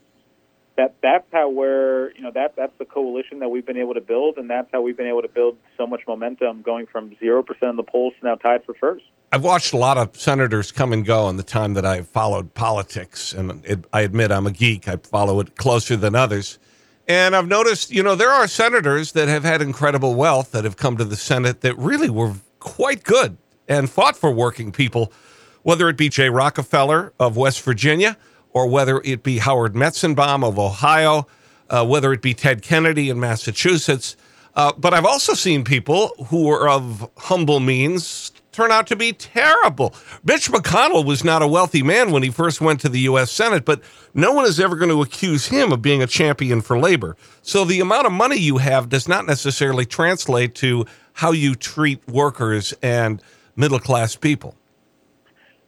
that 0.78 0.96
that's 1.02 1.26
how 1.32 1.50
we're 1.50 2.12
you 2.16 2.22
know 2.22 2.32
that 2.32 2.56
that's 2.56 2.74
the 2.80 2.86
coalition 2.86 3.40
that 3.40 3.50
we've 3.50 3.66
been 3.66 3.78
able 3.78 3.94
to 3.94 4.02
build, 4.02 4.38
and 4.38 4.50
that's 4.50 4.68
how 4.72 4.82
we've 4.82 4.98
been 4.98 5.08
able 5.08 5.22
to 5.22 5.28
build 5.28 5.58
so 5.78 5.88
much 5.88 6.02
momentum, 6.08 6.62
going 6.62 6.86
from 6.86 7.16
zero 7.20 7.44
percent 7.44 7.72
of 7.72 7.78
the 7.78 7.84
polls 7.84 8.14
to 8.20 8.26
now 8.26 8.36
tied 8.36 8.64
for 8.66 8.74
first. 8.74 9.06
I've 9.32 9.44
watched 9.44 9.74
a 9.74 9.78
lot 9.78 9.98
of 9.98 10.16
senators 10.16 10.72
come 10.72 10.94
and 10.94 11.06
go 11.06 11.30
in 11.30 11.38
the 11.38 11.44
time 11.44 11.74
that 11.74 11.86
I've 11.86 12.08
followed 12.08 12.54
politics, 12.54 13.34
and 13.34 13.66
it, 13.66 13.86
I 13.94 14.02
admit 14.02 14.32
I'm 14.32 14.48
a 14.48 14.52
geek. 14.52 14.88
I 14.88 14.98
follow 14.98 15.40
it 15.40 15.56
closer 15.56 15.96
than 15.96 16.16
others. 16.16 16.60
And 17.08 17.36
I've 17.36 17.48
noticed, 17.48 17.92
you 17.92 18.02
know, 18.02 18.16
there 18.16 18.32
are 18.32 18.48
senators 18.48 19.12
that 19.12 19.28
have 19.28 19.44
had 19.44 19.62
incredible 19.62 20.16
wealth 20.16 20.52
that 20.52 20.64
have 20.64 20.76
come 20.76 20.98
to 20.98 21.06
the 21.06 21.16
Senate 21.16 21.62
that 21.62 21.78
really 21.78 22.10
were 22.10 22.34
quite 22.60 23.04
good 23.04 23.38
and 23.68 23.90
fought 23.90 24.18
for 24.18 24.32
working 24.32 24.72
people, 24.72 25.14
whether 25.62 25.88
it 25.88 25.98
be 25.98 26.10
Jay 26.10 26.30
Rockefeller 26.30 27.14
of 27.20 27.38
West 27.38 27.62
Virginia 27.62 28.18
or 28.56 28.68
whether 28.68 29.02
it 29.04 29.22
be 29.22 29.38
Howard 29.38 29.74
Metzenbaum 29.74 30.44
of 30.48 30.58
Ohio, 30.58 31.28
uh, 31.70 31.86
whether 31.86 32.14
it 32.14 32.22
be 32.22 32.34
Ted 32.34 32.62
Kennedy 32.62 33.10
in 33.10 33.20
Massachusetts. 33.20 34.16
Uh, 34.56 34.72
but 34.78 34.94
I've 34.94 35.06
also 35.06 35.34
seen 35.34 35.66
people 35.66 36.16
who 36.30 36.50
are 36.50 36.70
of 36.70 37.12
humble 37.18 37.60
means 37.60 38.32
turn 38.54 38.72
out 38.72 38.88
to 38.88 38.96
be 38.96 39.12
terrible. 39.12 39.94
Mitch 40.24 40.50
McConnell 40.50 41.06
was 41.06 41.26
not 41.26 41.42
a 41.42 41.48
wealthy 41.48 41.84
man 41.84 42.12
when 42.12 42.24
he 42.24 42.30
first 42.30 42.62
went 42.62 42.80
to 42.80 42.88
the 42.88 43.02
U.S. 43.02 43.30
Senate, 43.30 43.66
but 43.66 43.82
no 44.14 44.32
one 44.32 44.46
is 44.46 44.58
ever 44.58 44.78
going 44.78 44.90
to 44.90 45.02
accuse 45.02 45.48
him 45.48 45.74
of 45.74 45.82
being 45.82 46.02
a 46.02 46.08
champion 46.08 46.62
for 46.62 46.80
labor. 46.80 47.18
So 47.42 47.66
the 47.66 47.82
amount 47.82 48.08
of 48.08 48.14
money 48.14 48.38
you 48.38 48.60
have 48.60 48.88
does 48.88 49.10
not 49.10 49.26
necessarily 49.26 49.86
translate 49.86 50.56
to 50.56 50.86
how 51.12 51.34
you 51.34 51.56
treat 51.56 52.08
workers 52.08 52.74
and 52.82 53.22
middle 53.58 53.80
class 53.80 54.16
people. 54.16 54.56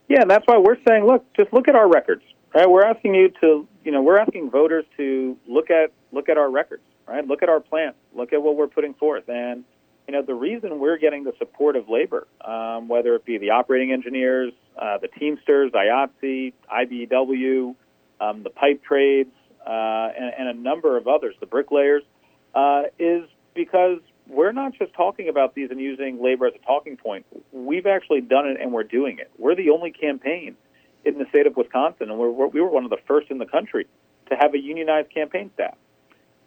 Yeah, 0.07 0.21
and 0.21 0.31
that's 0.31 0.47
why 0.47 0.57
we're 0.57 0.77
saying, 0.87 1.05
look, 1.05 1.25
just 1.33 1.51
look 1.51 1.67
at 1.67 1.75
our 1.75 1.89
records. 1.89 2.23
Right? 2.57 2.67
We're 2.67 2.85
asking 2.85 3.13
you 3.13 3.29
to, 3.39 3.67
you 3.83 3.91
know, 3.91 4.01
we're 4.01 4.17
asking 4.17 4.49
voters 4.49 4.83
to 4.97 5.37
look 5.47 5.69
at 5.69 5.91
look 6.11 6.27
at 6.27 6.39
our 6.39 6.49
records, 6.49 6.81
right? 7.07 7.23
Look 7.23 7.43
at 7.43 7.49
our 7.49 7.59
plan, 7.59 7.93
look 8.15 8.33
at 8.33 8.41
what 8.41 8.55
we're 8.55 8.65
putting 8.65 8.95
forth, 8.95 9.29
and 9.29 9.63
you 10.07 10.13
know, 10.13 10.23
the 10.23 10.33
reason 10.33 10.79
we're 10.79 10.97
getting 10.97 11.23
the 11.23 11.33
support 11.37 11.75
of 11.75 11.87
labor, 11.87 12.25
um, 12.43 12.87
whether 12.87 13.13
it 13.13 13.25
be 13.25 13.37
the 13.37 13.51
operating 13.51 13.91
engineers, 13.91 14.53
uh, 14.75 14.97
the 14.97 15.07
Teamsters, 15.07 15.71
IATSE, 15.73 16.53
IBEW, 16.73 17.75
um, 18.19 18.41
the 18.41 18.49
pipe 18.49 18.83
trades, 18.83 19.29
uh, 19.63 20.09
and, 20.17 20.33
and, 20.39 20.49
a 20.49 20.59
number 20.59 20.97
of 20.97 21.07
others, 21.07 21.35
the 21.39 21.45
bricklayers, 21.45 22.01
uh, 22.55 22.85
is 22.97 23.29
because 23.53 23.99
we're 24.27 24.51
not 24.51 24.73
just 24.73 24.95
talking 24.95 25.29
about 25.29 25.53
these 25.53 25.69
and 25.69 25.79
using 25.79 26.23
labor 26.23 26.47
as 26.47 26.55
a 26.55 26.65
talking 26.65 26.97
point. 26.97 27.23
We've 27.51 27.85
actually 27.85 28.21
done 28.21 28.47
it 28.47 28.57
and 28.59 28.71
we're 28.73 28.83
doing 28.83 29.19
it. 29.19 29.29
We're 29.37 29.53
the 29.53 29.69
only 29.69 29.91
campaign 29.91 30.57
in 31.07 31.17
the 31.17 31.25
state 31.29 31.47
of 31.47 31.55
Wisconsin, 31.55 32.09
and 32.09 32.19
we're, 32.19 32.47
we 32.47 32.61
were 32.61 32.69
one 32.69 32.83
of 32.83 32.89
the 32.89 32.99
first 33.07 33.31
in 33.31 33.37
the 33.37 33.45
country 33.45 33.87
to 34.29 34.35
have 34.35 34.53
a 34.53 34.59
unionized 34.59 35.09
campaign 35.13 35.49
staff. 35.53 35.75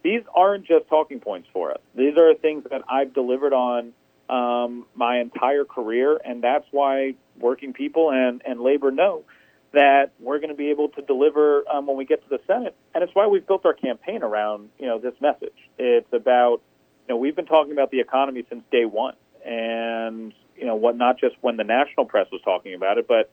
These 0.02 0.22
aren't 0.34 0.66
just 0.66 0.88
talking 0.88 1.20
points 1.20 1.48
for 1.52 1.72
us. 1.72 1.80
These 1.94 2.16
are 2.16 2.34
things 2.34 2.64
that 2.70 2.82
I've 2.88 3.14
delivered 3.14 3.52
on 3.52 3.92
um, 4.28 4.86
my 4.94 5.18
entire 5.18 5.64
career, 5.64 6.20
and 6.24 6.42
that's 6.42 6.66
why 6.70 7.14
working 7.38 7.72
people 7.72 8.10
and, 8.10 8.42
and 8.44 8.60
labor 8.60 8.90
know 8.90 9.24
that 9.72 10.10
we're 10.18 10.38
going 10.38 10.50
to 10.50 10.56
be 10.56 10.70
able 10.70 10.88
to 10.88 11.02
deliver 11.02 11.64
um, 11.72 11.86
when 11.86 11.96
we 11.96 12.04
get 12.04 12.22
to 12.22 12.28
the 12.28 12.40
Senate, 12.46 12.74
and 12.94 13.04
it's 13.04 13.14
why 13.14 13.26
we've 13.26 13.46
built 13.46 13.64
our 13.64 13.72
campaign 13.72 14.22
around 14.22 14.68
you 14.78 14.86
know 14.86 14.98
this 14.98 15.14
message. 15.20 15.54
It's 15.78 16.12
about 16.12 16.60
you 17.06 17.14
know 17.14 17.16
we've 17.16 17.36
been 17.36 17.46
talking 17.46 17.72
about 17.72 17.90
the 17.90 18.00
economy 18.00 18.44
since 18.48 18.64
day 18.72 18.84
one, 18.84 19.14
and 19.44 20.34
you 20.56 20.66
know 20.66 20.74
what 20.74 20.96
not 20.96 21.20
just 21.20 21.36
when 21.40 21.56
the 21.56 21.64
national 21.64 22.06
press 22.06 22.26
was 22.32 22.40
talking 22.42 22.74
about 22.74 22.98
it, 22.98 23.06
but 23.06 23.30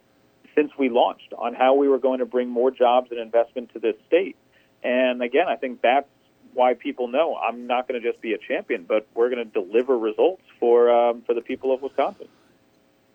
since 0.58 0.72
we 0.78 0.90
launched 0.90 1.34
on 1.38 1.54
how 1.54 1.76
we 1.76 1.88
were 1.88 2.00
going 2.00 2.20
to 2.20 2.26
bring 2.26 2.50
more 2.50 2.72
jobs 2.72 3.12
and 3.12 3.20
investment 3.20 3.72
to 3.74 3.80
this 3.80 3.96
state. 4.08 4.36
And 4.84 5.22
again, 5.22 5.48
I 5.48 5.56
think 5.56 5.82
that's 5.82 6.08
why 6.54 6.74
people 6.74 7.08
know 7.08 7.36
I'm 7.36 7.68
not 7.68 7.88
going 7.88 8.02
to 8.02 8.12
just 8.12 8.22
be 8.22 8.34
a 8.34 8.38
champion, 8.38 8.86
but 8.88 9.08
we're 9.14 9.30
going 9.30 9.46
to 9.46 9.62
deliver 9.62 9.98
results 9.98 10.42
for 10.60 10.90
um, 10.90 11.22
for 11.26 11.36
the 11.36 11.42
people 11.42 11.74
of 11.74 11.82
Wisconsin. 11.82 12.28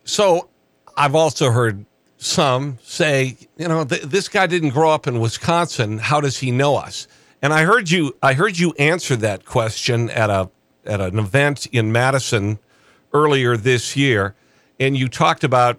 So, 0.05 0.49
I've 0.97 1.15
also 1.15 1.51
heard 1.51 1.85
some 2.17 2.79
say, 2.83 3.37
you 3.57 3.67
know, 3.67 3.85
th- 3.85 4.03
this 4.03 4.29
guy 4.29 4.47
didn't 4.47 4.71
grow 4.71 4.91
up 4.91 5.07
in 5.07 5.19
Wisconsin. 5.19 5.99
How 5.99 6.21
does 6.21 6.39
he 6.39 6.51
know 6.51 6.77
us? 6.77 7.09
And 7.41 7.53
I 7.53 7.65
heard 7.65 7.91
you 7.91 8.17
I 8.23 8.35
heard 8.35 8.59
you 8.59 8.73
answer 8.79 9.17
that 9.17 9.45
question 9.45 10.11
at 10.11 10.31
a 10.31 10.49
at 10.85 11.01
an 11.01 11.19
event 11.19 11.67
in 11.67 11.91
Madison 11.91 12.61
earlier 13.13 13.57
this 13.57 13.97
year 13.97 14.35
and 14.81 14.97
you 14.97 15.09
talked 15.09 15.45
about 15.45 15.79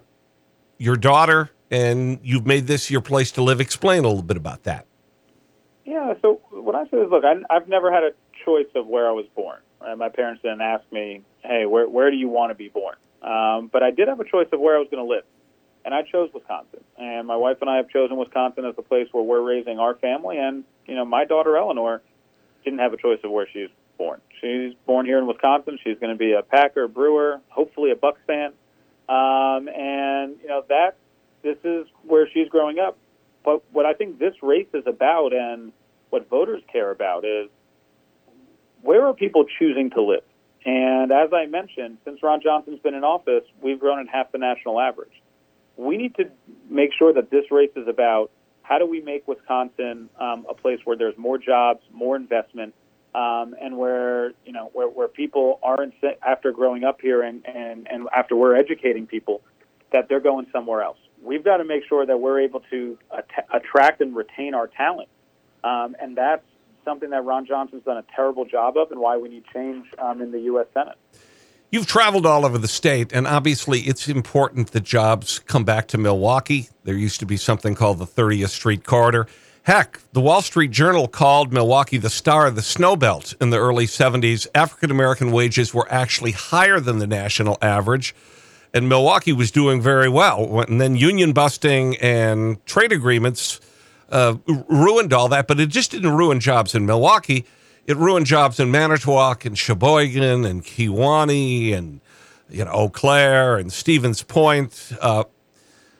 your 0.78 0.96
daughter 0.96 1.50
and 1.74 2.20
you've 2.22 2.46
made 2.46 2.66
this 2.66 2.90
your 2.90 3.00
place 3.00 3.32
to 3.32 3.42
live. 3.42 3.60
Explain 3.60 4.04
a 4.04 4.08
little 4.08 4.22
bit 4.22 4.36
about 4.36 4.62
that. 4.62 4.86
Yeah, 5.84 6.14
so 6.22 6.40
what 6.50 6.74
I 6.74 6.84
say 6.88 6.98
is, 6.98 7.10
look, 7.10 7.24
I, 7.24 7.34
I've 7.50 7.68
never 7.68 7.92
had 7.92 8.04
a 8.04 8.12
choice 8.44 8.68
of 8.74 8.86
where 8.86 9.08
I 9.08 9.12
was 9.12 9.26
born. 9.34 9.58
Right? 9.80 9.98
My 9.98 10.08
parents 10.08 10.42
didn't 10.42 10.60
ask 10.60 10.84
me, 10.92 11.22
hey, 11.42 11.66
where, 11.66 11.88
where 11.88 12.10
do 12.10 12.16
you 12.16 12.28
want 12.28 12.50
to 12.50 12.54
be 12.54 12.68
born? 12.68 12.96
Um, 13.22 13.68
but 13.72 13.82
I 13.82 13.90
did 13.90 14.08
have 14.08 14.20
a 14.20 14.24
choice 14.24 14.48
of 14.52 14.60
where 14.60 14.76
I 14.76 14.78
was 14.78 14.88
going 14.90 15.04
to 15.04 15.08
live. 15.08 15.24
And 15.84 15.92
I 15.92 16.02
chose 16.02 16.30
Wisconsin. 16.32 16.84
And 16.96 17.26
my 17.26 17.36
wife 17.36 17.58
and 17.60 17.68
I 17.68 17.76
have 17.76 17.90
chosen 17.90 18.16
Wisconsin 18.16 18.64
as 18.64 18.76
the 18.76 18.82
place 18.82 19.08
where 19.12 19.22
we're 19.22 19.42
raising 19.42 19.78
our 19.78 19.94
family. 19.96 20.38
And, 20.38 20.64
you 20.86 20.94
know, 20.94 21.04
my 21.04 21.24
daughter, 21.24 21.56
Eleanor, 21.56 22.00
didn't 22.64 22.78
have 22.78 22.94
a 22.94 22.96
choice 22.96 23.18
of 23.24 23.30
where 23.30 23.46
she's 23.52 23.68
born. 23.98 24.20
She's 24.40 24.72
born 24.86 25.04
here 25.04 25.18
in 25.18 25.26
Wisconsin. 25.26 25.78
She's 25.84 25.98
going 25.98 26.12
to 26.12 26.18
be 26.18 26.32
a 26.32 26.42
Packer, 26.42 26.88
Brewer, 26.88 27.40
hopefully 27.48 27.90
a 27.90 27.96
Bucks 27.96 28.20
fan. 28.26 28.52
Um, 29.08 29.68
and, 29.68 30.36
you 30.40 30.48
know, 30.48 30.64
that 30.68 30.96
this 31.44 31.58
is 31.62 31.86
where 32.02 32.26
she's 32.32 32.48
growing 32.48 32.80
up. 32.80 32.98
But 33.44 33.62
what 33.72 33.86
I 33.86 33.92
think 33.92 34.18
this 34.18 34.34
race 34.42 34.66
is 34.72 34.84
about 34.86 35.32
and 35.32 35.72
what 36.10 36.28
voters 36.28 36.62
care 36.72 36.90
about 36.90 37.24
is 37.24 37.48
where 38.82 39.06
are 39.06 39.14
people 39.14 39.44
choosing 39.58 39.90
to 39.90 40.02
live? 40.02 40.24
And 40.64 41.12
as 41.12 41.30
I 41.32 41.46
mentioned, 41.46 41.98
since 42.04 42.22
Ron 42.22 42.40
Johnson's 42.42 42.80
been 42.80 42.94
in 42.94 43.04
office, 43.04 43.44
we've 43.60 43.78
grown 43.78 44.00
at 44.00 44.08
half 44.08 44.32
the 44.32 44.38
national 44.38 44.80
average. 44.80 45.22
We 45.76 45.98
need 45.98 46.14
to 46.16 46.30
make 46.70 46.90
sure 46.98 47.12
that 47.12 47.30
this 47.30 47.50
race 47.50 47.72
is 47.76 47.86
about 47.86 48.30
how 48.62 48.78
do 48.78 48.86
we 48.86 49.02
make 49.02 49.28
Wisconsin 49.28 50.08
um, 50.18 50.46
a 50.48 50.54
place 50.54 50.80
where 50.84 50.96
there's 50.96 51.18
more 51.18 51.36
jobs, 51.36 51.82
more 51.92 52.16
investment, 52.16 52.74
um, 53.14 53.54
and 53.60 53.76
where 53.76 54.32
you 54.46 54.52
know 54.52 54.70
where, 54.72 54.88
where 54.88 55.08
people 55.08 55.60
aren't 55.62 55.94
after 56.26 56.50
growing 56.50 56.82
up 56.82 57.00
here 57.00 57.22
and, 57.22 57.46
and, 57.46 57.86
and 57.90 58.08
after 58.16 58.34
we're 58.34 58.56
educating 58.56 59.06
people 59.06 59.42
that 59.92 60.08
they're 60.08 60.20
going 60.20 60.46
somewhere 60.50 60.82
else. 60.82 60.98
We've 61.24 61.44
got 61.44 61.56
to 61.58 61.64
make 61.64 61.84
sure 61.88 62.04
that 62.04 62.18
we're 62.18 62.40
able 62.40 62.60
to 62.70 62.98
att- 63.10 63.46
attract 63.52 64.00
and 64.00 64.14
retain 64.14 64.54
our 64.54 64.66
talent, 64.66 65.08
um, 65.62 65.96
and 66.00 66.16
that's 66.16 66.44
something 66.84 67.10
that 67.10 67.24
Ron 67.24 67.46
Johnson's 67.46 67.84
done 67.84 67.96
a 67.96 68.04
terrible 68.14 68.44
job 68.44 68.76
of, 68.76 68.90
and 68.90 69.00
why 69.00 69.16
we 69.16 69.28
need 69.28 69.44
change 69.52 69.86
um, 69.98 70.20
in 70.20 70.32
the 70.32 70.40
U.S. 70.40 70.66
Senate. 70.74 70.96
You've 71.70 71.86
traveled 71.86 72.26
all 72.26 72.46
over 72.46 72.58
the 72.58 72.68
state, 72.68 73.12
and 73.12 73.26
obviously 73.26 73.80
it's 73.80 74.06
important 74.06 74.70
that 74.72 74.84
jobs 74.84 75.40
come 75.40 75.64
back 75.64 75.88
to 75.88 75.98
Milwaukee. 75.98 76.68
There 76.84 76.94
used 76.94 77.18
to 77.20 77.26
be 77.26 77.36
something 77.36 77.74
called 77.74 77.98
the 77.98 78.06
30th 78.06 78.50
Street 78.50 78.84
Corridor. 78.84 79.26
Heck, 79.64 79.98
the 80.12 80.20
Wall 80.20 80.42
Street 80.42 80.70
Journal 80.70 81.08
called 81.08 81.52
Milwaukee 81.52 81.96
the 81.96 82.10
star 82.10 82.46
of 82.46 82.54
the 82.54 82.62
snow 82.62 82.96
belt 82.96 83.34
in 83.40 83.48
the 83.48 83.58
early 83.58 83.86
70s. 83.86 84.46
African 84.54 84.90
American 84.90 85.32
wages 85.32 85.72
were 85.72 85.90
actually 85.90 86.32
higher 86.32 86.78
than 86.78 86.98
the 86.98 87.06
national 87.06 87.56
average, 87.62 88.14
and 88.74 88.88
Milwaukee 88.88 89.32
was 89.32 89.50
doing 89.50 89.80
very 89.80 90.08
well. 90.08 90.60
And 90.68 90.80
then 90.80 90.96
union 90.96 91.32
busting 91.32 91.96
and 91.96 92.64
trade 92.66 92.92
agreements 92.92 93.60
uh, 94.10 94.36
ruined 94.68 95.14
all 95.14 95.28
that, 95.28 95.46
but 95.46 95.58
it 95.58 95.70
just 95.70 95.92
didn't 95.92 96.12
ruin 96.12 96.40
jobs 96.40 96.74
in 96.74 96.84
Milwaukee. 96.84 97.46
It 97.86 97.96
ruined 97.96 98.26
jobs 98.26 98.60
in 98.60 98.70
Manitowoc 98.70 99.44
and 99.44 99.56
Sheboygan 99.56 100.44
and 100.44 100.62
Kewaunee 100.62 101.72
and 101.72 102.00
you 102.50 102.64
know 102.64 102.72
Eau 102.72 102.88
Claire 102.90 103.56
and 103.56 103.72
Stevens 103.72 104.22
Point. 104.22 104.92
Uh, 105.00 105.24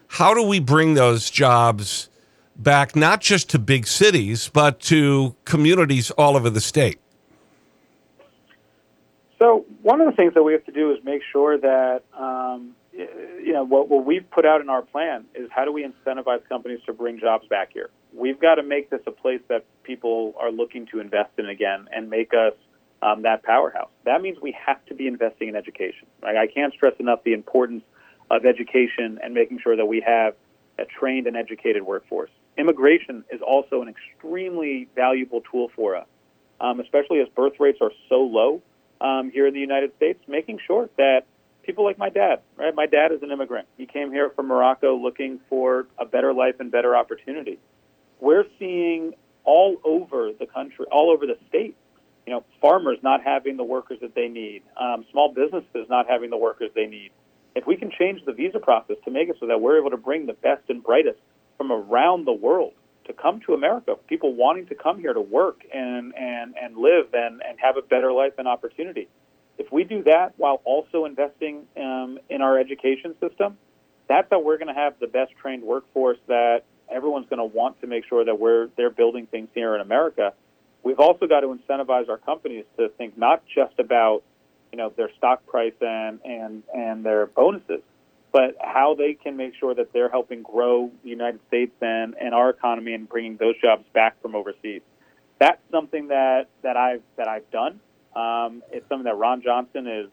how 0.09 0.35
do 0.35 0.43
we 0.43 0.61
bring 0.61 0.95
those 0.95 1.31
jobs? 1.31 2.11
back 2.57 2.95
not 2.95 3.21
just 3.21 3.51
to 3.51 3.59
big 3.59 3.87
cities, 3.87 4.51
but 4.53 4.81
to 4.81 5.35
communities 5.45 6.11
all 6.13 6.37
over 6.37 6.51
the 6.51 6.61
state? 6.61 6.99
So, 9.45 9.67
one 9.83 10.01
of 10.01 10.07
the 10.07 10.17
things 10.17 10.33
that 10.35 10.43
we 10.43 10.55
have 10.55 10.65
to 10.65 10.73
do 10.73 10.91
is 10.93 11.05
make 11.05 11.21
sure 11.31 11.59
that, 11.59 12.01
um, 12.19 12.75
you 12.95 13.53
know, 13.53 13.63
what, 13.63 13.91
what 13.91 14.07
we've 14.07 14.25
put 14.31 14.47
out 14.47 14.63
in 14.63 14.71
our 14.71 14.81
plan 14.81 15.27
is 15.35 15.51
how 15.51 15.67
do 15.67 15.73
we 15.73 15.85
incentivize 15.85 16.49
companies 16.49 16.81
to 16.87 16.95
bring 16.95 17.21
jobs 17.21 17.47
back 17.49 17.71
here? 17.75 17.91
We've 18.15 18.41
got 18.41 18.55
to 18.55 18.63
make 18.63 18.89
this 18.89 19.03
a 19.07 19.11
place 19.11 19.43
that 19.49 19.67
people 19.83 20.35
are 20.41 20.51
looking 20.51 20.87
to 20.93 21.01
invest 21.01 21.33
in 21.37 21.47
again 21.47 21.89
and 21.95 22.09
make 22.09 22.33
us 22.33 22.55
um, 23.03 23.21
that 23.23 23.43
powerhouse. 23.43 23.91
That 24.07 24.23
means 24.23 24.39
we 24.41 24.57
have 24.67 24.83
to 24.87 24.95
be 24.95 25.07
investing 25.07 25.49
in 25.49 25.57
education. 25.57 26.07
Right? 26.23 26.39
I 26.39 26.47
can't 26.47 26.73
stress 26.73 26.95
enough 26.99 27.23
the 27.23 27.35
importance 27.35 27.85
of 28.31 28.47
education 28.47 29.19
and 29.23 29.35
making 29.35 29.59
sure 29.63 29.77
that 29.77 29.85
we 29.85 30.01
have 30.07 30.37
a 30.79 30.87
trained 30.87 31.27
and 31.27 31.37
educated 31.37 31.83
workforce 31.83 32.31
immigration 32.57 33.25
is 33.31 33.43
also 33.43 33.83
an 33.83 33.89
extremely 33.89 34.89
valuable 34.95 35.43
tool 35.51 35.71
for 35.77 35.97
us, 35.97 36.07
um, 36.61 36.81
especially 36.81 37.21
as 37.21 37.29
birth 37.37 37.55
rates 37.59 37.79
are 37.83 37.91
so 38.09 38.23
low 38.23 38.63
um, 39.05 39.31
here 39.31 39.47
in 39.47 39.53
the 39.53 39.61
United 39.61 39.95
States, 39.97 40.19
making 40.27 40.59
sure 40.67 40.89
that 40.97 41.27
people 41.63 41.85
like 41.85 41.99
my 41.99 42.09
dad, 42.09 42.41
right? 42.57 42.75
My 42.75 42.87
dad 42.87 43.13
is 43.13 43.23
an 43.23 43.31
immigrant. 43.31 43.69
He 43.77 43.87
came 43.87 44.11
here 44.11 44.31
from 44.31 44.47
Morocco 44.49 44.97
looking 44.97 45.41
for 45.51 45.87
a 45.99 46.07
better 46.07 46.33
life 46.33 46.57
and 46.59 46.71
better 46.71 46.97
opportunity. 46.97 47.59
We're 48.21 48.47
seeing 48.59 49.13
all 49.45 49.77
over 49.85 50.31
the 50.33 50.47
country, 50.47 50.87
all 50.91 51.11
over 51.11 51.27
the 51.27 51.37
state, 51.49 51.77
you 52.27 52.33
know, 52.33 52.45
farmers 52.63 52.97
not 53.03 53.23
having 53.23 53.59
the 53.59 53.65
workers 53.65 53.99
that 54.01 54.15
they 54.15 54.29
need, 54.29 54.63
um, 54.81 55.05
small 55.13 55.33
businesses 55.35 55.87
not 55.91 56.09
having 56.09 56.31
the 56.31 56.39
workers 56.39 56.71
they 56.75 56.87
need. 56.87 57.11
If 57.55 57.67
we 57.67 57.77
can 57.77 57.91
change 57.91 58.25
the 58.25 58.33
visa 58.33 58.59
process 58.59 58.97
to 59.05 59.11
make 59.11 59.29
it 59.29 59.37
so 59.39 59.47
that 59.47 59.61
we're 59.61 59.79
able 59.79 59.91
to 59.91 59.99
bring 59.99 60.25
the 60.25 60.33
best 60.33 60.63
and 60.71 60.83
brightest 60.83 61.19
from 61.59 61.71
around 61.71 62.25
the 62.25 62.33
world 62.33 62.73
to 63.07 63.13
come 63.13 63.41
to 63.41 63.55
America, 63.55 63.97
people 64.07 64.35
wanting 64.35 64.67
to 64.67 64.75
come 64.75 64.99
here 64.99 65.13
to 65.13 65.21
work 65.21 65.61
and, 65.73 66.15
and, 66.17 66.55
and 66.61 66.77
live 66.77 67.13
and, 67.13 67.43
and 67.47 67.59
have 67.59 67.77
a 67.77 67.83
better 67.83 68.13
life 68.13 68.33
and 68.39 68.49
opportunity. 68.49 69.09
If 69.59 69.71
we 69.71 69.85
do 69.85 70.03
that 70.05 70.35
while 70.37 70.61
also 70.65 71.05
investing 71.05 71.67
um, 71.77 72.19
in 72.29 72.43
our 72.43 72.59
education 72.59 73.15
system, 73.21 73.57
that's 74.09 74.29
how 74.31 74.41
we're 74.41 74.59
going 74.59 74.75
to 74.75 74.81
have 74.81 74.95
the 75.01 75.07
best 75.07 75.33
trained 75.41 75.63
workforce 75.63 76.19
that 76.27 76.65
everyone's 76.91 77.29
going 77.29 77.39
to 77.39 77.57
want 77.57 77.81
to 77.81 77.87
make 77.87 78.05
sure 78.07 78.25
that 78.25 78.39
we're 78.39 78.69
they're 78.77 78.91
building 78.91 79.27
things 79.27 79.49
here 79.55 79.75
in 79.75 79.81
America. 79.81 80.33
We've 80.83 81.01
also 81.01 81.27
got 81.27 81.41
to 81.41 81.47
incentivize 81.47 82.09
our 82.09 82.19
companies 82.19 82.65
to 82.77 82.89
think 82.91 83.17
not 83.17 83.43
just 83.47 83.79
about 83.79 84.23
you 84.73 84.79
know 84.79 84.93
their 84.97 85.11
stock 85.17 85.47
price 85.47 85.75
and 85.81 86.21
and 86.25 86.63
and 86.75 87.05
their 87.05 87.27
bonuses, 87.27 87.81
but 88.35 88.57
how 88.61 88.97
they 88.97 89.15
can 89.15 89.37
make 89.37 89.55
sure 89.61 89.77
that 89.77 89.93
they're 89.93 90.11
helping 90.11 90.43
grow 90.43 90.91
the 91.05 91.09
United 91.09 91.39
States 91.47 91.73
and, 91.81 92.17
and 92.21 92.35
our 92.35 92.51
economy 92.51 92.93
and 92.93 93.09
bringing 93.09 93.37
those 93.37 93.55
jobs 93.63 93.85
back 93.95 94.21
from 94.21 94.35
overseas. 94.35 94.83
That's 95.39 95.61
something 95.71 96.09
that, 96.09 96.49
that 96.63 96.77
I've 96.77 97.03
that 97.17 97.29
I've 97.29 97.49
done. 97.53 97.79
Um, 98.17 98.63
it's 98.73 98.89
something 98.89 99.05
that 99.05 99.17
Ron 99.17 99.41
Johnson 99.43 99.87
is 99.87 100.07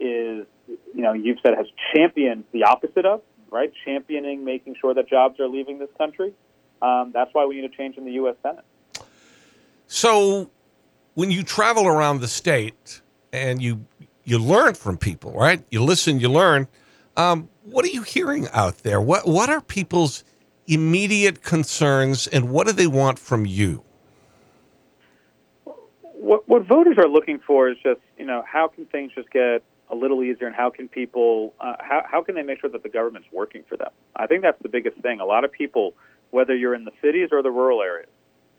is 0.00 0.46
you 0.68 1.02
know 1.02 1.12
you've 1.12 1.38
said 1.44 1.54
has 1.56 1.66
championed 1.94 2.44
the 2.52 2.64
opposite 2.64 3.06
of 3.06 3.22
right, 3.50 3.72
championing 3.84 4.44
making 4.44 4.76
sure 4.80 4.94
that 4.94 5.08
jobs 5.08 5.38
are 5.40 5.48
leaving 5.48 5.78
this 5.78 5.90
country. 5.98 6.32
Um, 6.82 7.10
that's 7.12 7.30
why 7.34 7.44
we 7.46 7.56
need 7.60 7.64
a 7.64 7.76
change 7.76 7.96
in 7.96 8.04
the 8.04 8.12
U.S. 8.12 8.36
Senate. 8.42 8.64
So, 9.86 10.50
when 11.14 11.30
you 11.30 11.42
travel 11.42 11.86
around 11.86 12.20
the 12.20 12.28
state 12.28 13.00
and 13.32 13.62
you 13.62 13.84
you 14.24 14.38
learn 14.38 14.74
from 14.74 14.96
people, 14.96 15.32
right? 15.32 15.62
You 15.70 15.82
listen, 15.82 16.20
you 16.20 16.28
learn. 16.28 16.68
Um, 17.16 17.48
what 17.70 17.84
are 17.84 17.88
you 17.88 18.02
hearing 18.02 18.48
out 18.52 18.78
there? 18.78 19.00
What 19.00 19.26
what 19.26 19.48
are 19.48 19.60
people's 19.60 20.24
immediate 20.66 21.42
concerns, 21.42 22.26
and 22.26 22.50
what 22.50 22.66
do 22.66 22.72
they 22.72 22.86
want 22.86 23.18
from 23.18 23.46
you? 23.46 23.82
What 26.02 26.48
what 26.48 26.66
voters 26.66 26.98
are 26.98 27.08
looking 27.08 27.38
for 27.38 27.70
is 27.70 27.76
just 27.82 28.00
you 28.18 28.24
know 28.24 28.42
how 28.46 28.68
can 28.68 28.86
things 28.86 29.12
just 29.14 29.30
get 29.30 29.62
a 29.90 29.94
little 29.94 30.22
easier, 30.22 30.46
and 30.46 30.56
how 30.56 30.70
can 30.70 30.88
people 30.88 31.54
uh, 31.60 31.76
how 31.80 32.02
how 32.10 32.22
can 32.22 32.34
they 32.34 32.42
make 32.42 32.60
sure 32.60 32.70
that 32.70 32.82
the 32.82 32.88
government's 32.88 33.28
working 33.32 33.62
for 33.68 33.76
them? 33.76 33.90
I 34.16 34.26
think 34.26 34.42
that's 34.42 34.60
the 34.62 34.68
biggest 34.68 34.98
thing. 34.98 35.20
A 35.20 35.24
lot 35.24 35.44
of 35.44 35.52
people, 35.52 35.94
whether 36.30 36.54
you're 36.56 36.74
in 36.74 36.84
the 36.84 36.92
cities 37.00 37.30
or 37.32 37.42
the 37.42 37.50
rural 37.50 37.82
areas, 37.82 38.10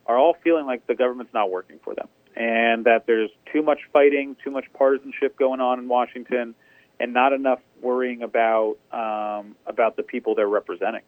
are 0.05 0.17
all 0.17 0.35
feeling 0.43 0.65
like 0.65 0.87
the 0.87 0.95
government's 0.95 1.33
not 1.33 1.51
working 1.51 1.79
for 1.83 1.93
them, 1.95 2.07
and 2.35 2.85
that 2.85 3.05
there's 3.07 3.29
too 3.51 3.61
much 3.61 3.79
fighting, 3.91 4.35
too 4.43 4.51
much 4.51 4.65
partisanship 4.73 5.37
going 5.37 5.59
on 5.59 5.79
in 5.79 5.87
Washington 5.87 6.55
and 7.01 7.13
not 7.13 7.33
enough 7.33 7.59
worrying 7.81 8.21
about 8.21 8.77
um, 8.91 9.55
about 9.65 9.95
the 9.97 10.03
people 10.03 10.35
they're 10.35 10.47
representing. 10.47 11.01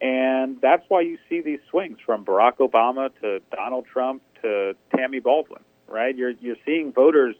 And 0.00 0.60
that's 0.60 0.84
why 0.88 1.00
you 1.02 1.18
see 1.28 1.40
these 1.40 1.60
swings 1.70 1.98
from 2.04 2.24
Barack 2.24 2.58
Obama 2.58 3.10
to 3.20 3.40
Donald 3.54 3.86
Trump 3.92 4.22
to 4.42 4.74
Tammy 4.94 5.20
Baldwin, 5.20 5.62
right? 5.86 6.14
You're 6.14 6.32
you're 6.40 6.56
seeing 6.66 6.92
voters 6.92 7.36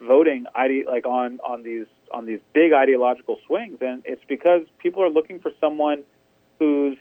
voting 0.00 0.46
ide- 0.54 0.86
like 0.86 1.06
on 1.06 1.38
on 1.46 1.62
these 1.62 1.86
on 2.10 2.24
these 2.26 2.40
big 2.54 2.72
ideological 2.72 3.38
swings, 3.46 3.78
and 3.80 4.02
it's 4.06 4.24
because 4.26 4.62
people 4.78 5.02
are 5.02 5.10
looking 5.10 5.38
for 5.38 5.52
someone 5.60 6.02
who's 6.58 6.96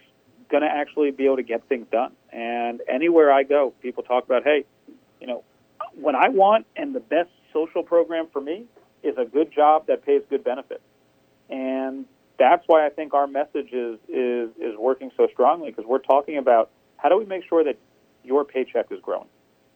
going 0.50 0.64
to 0.64 0.70
actually 0.70 1.12
be 1.12 1.26
able 1.26 1.38
to 1.38 1.44
get 1.44 1.68
things 1.70 1.88
done. 1.92 2.12
And 2.32 2.82
anywhere 2.88 3.32
I 3.32 3.44
go, 3.44 3.74
people 3.82 4.04
talk 4.04 4.26
about, 4.26 4.44
hey, 4.44 4.66
you 5.22 5.28
know, 5.28 5.44
when 5.96 6.16
I 6.16 6.30
want 6.30 6.66
and 6.76 6.94
the 6.94 7.00
best 7.00 7.30
social 7.54 7.84
program 7.84 8.28
for 8.32 8.42
me 8.42 8.66
is 9.04 9.18
a 9.18 9.26
good 9.26 9.52
job 9.52 9.88
that 9.88 10.06
pays 10.06 10.22
good 10.30 10.44
benefits. 10.44 10.84
And 11.50 12.06
that's 12.40 12.64
why 12.68 12.86
I 12.86 12.90
think 12.90 13.14
our 13.14 13.28
message 13.28 13.72
is 13.72 14.00
is 14.10 14.50
is 14.60 14.78
working 14.78 15.12
so 15.18 15.28
strongly 15.32 15.70
because 15.70 15.86
we're 15.86 16.00
talking 16.00 16.38
about 16.38 16.72
how 16.98 17.10
do 17.10 17.18
we 17.18 17.26
make 17.26 17.44
sure 17.48 17.64
that 17.64 17.78
your 18.24 18.46
paycheck 18.46 18.92
is 18.92 19.00
growing? 19.02 19.28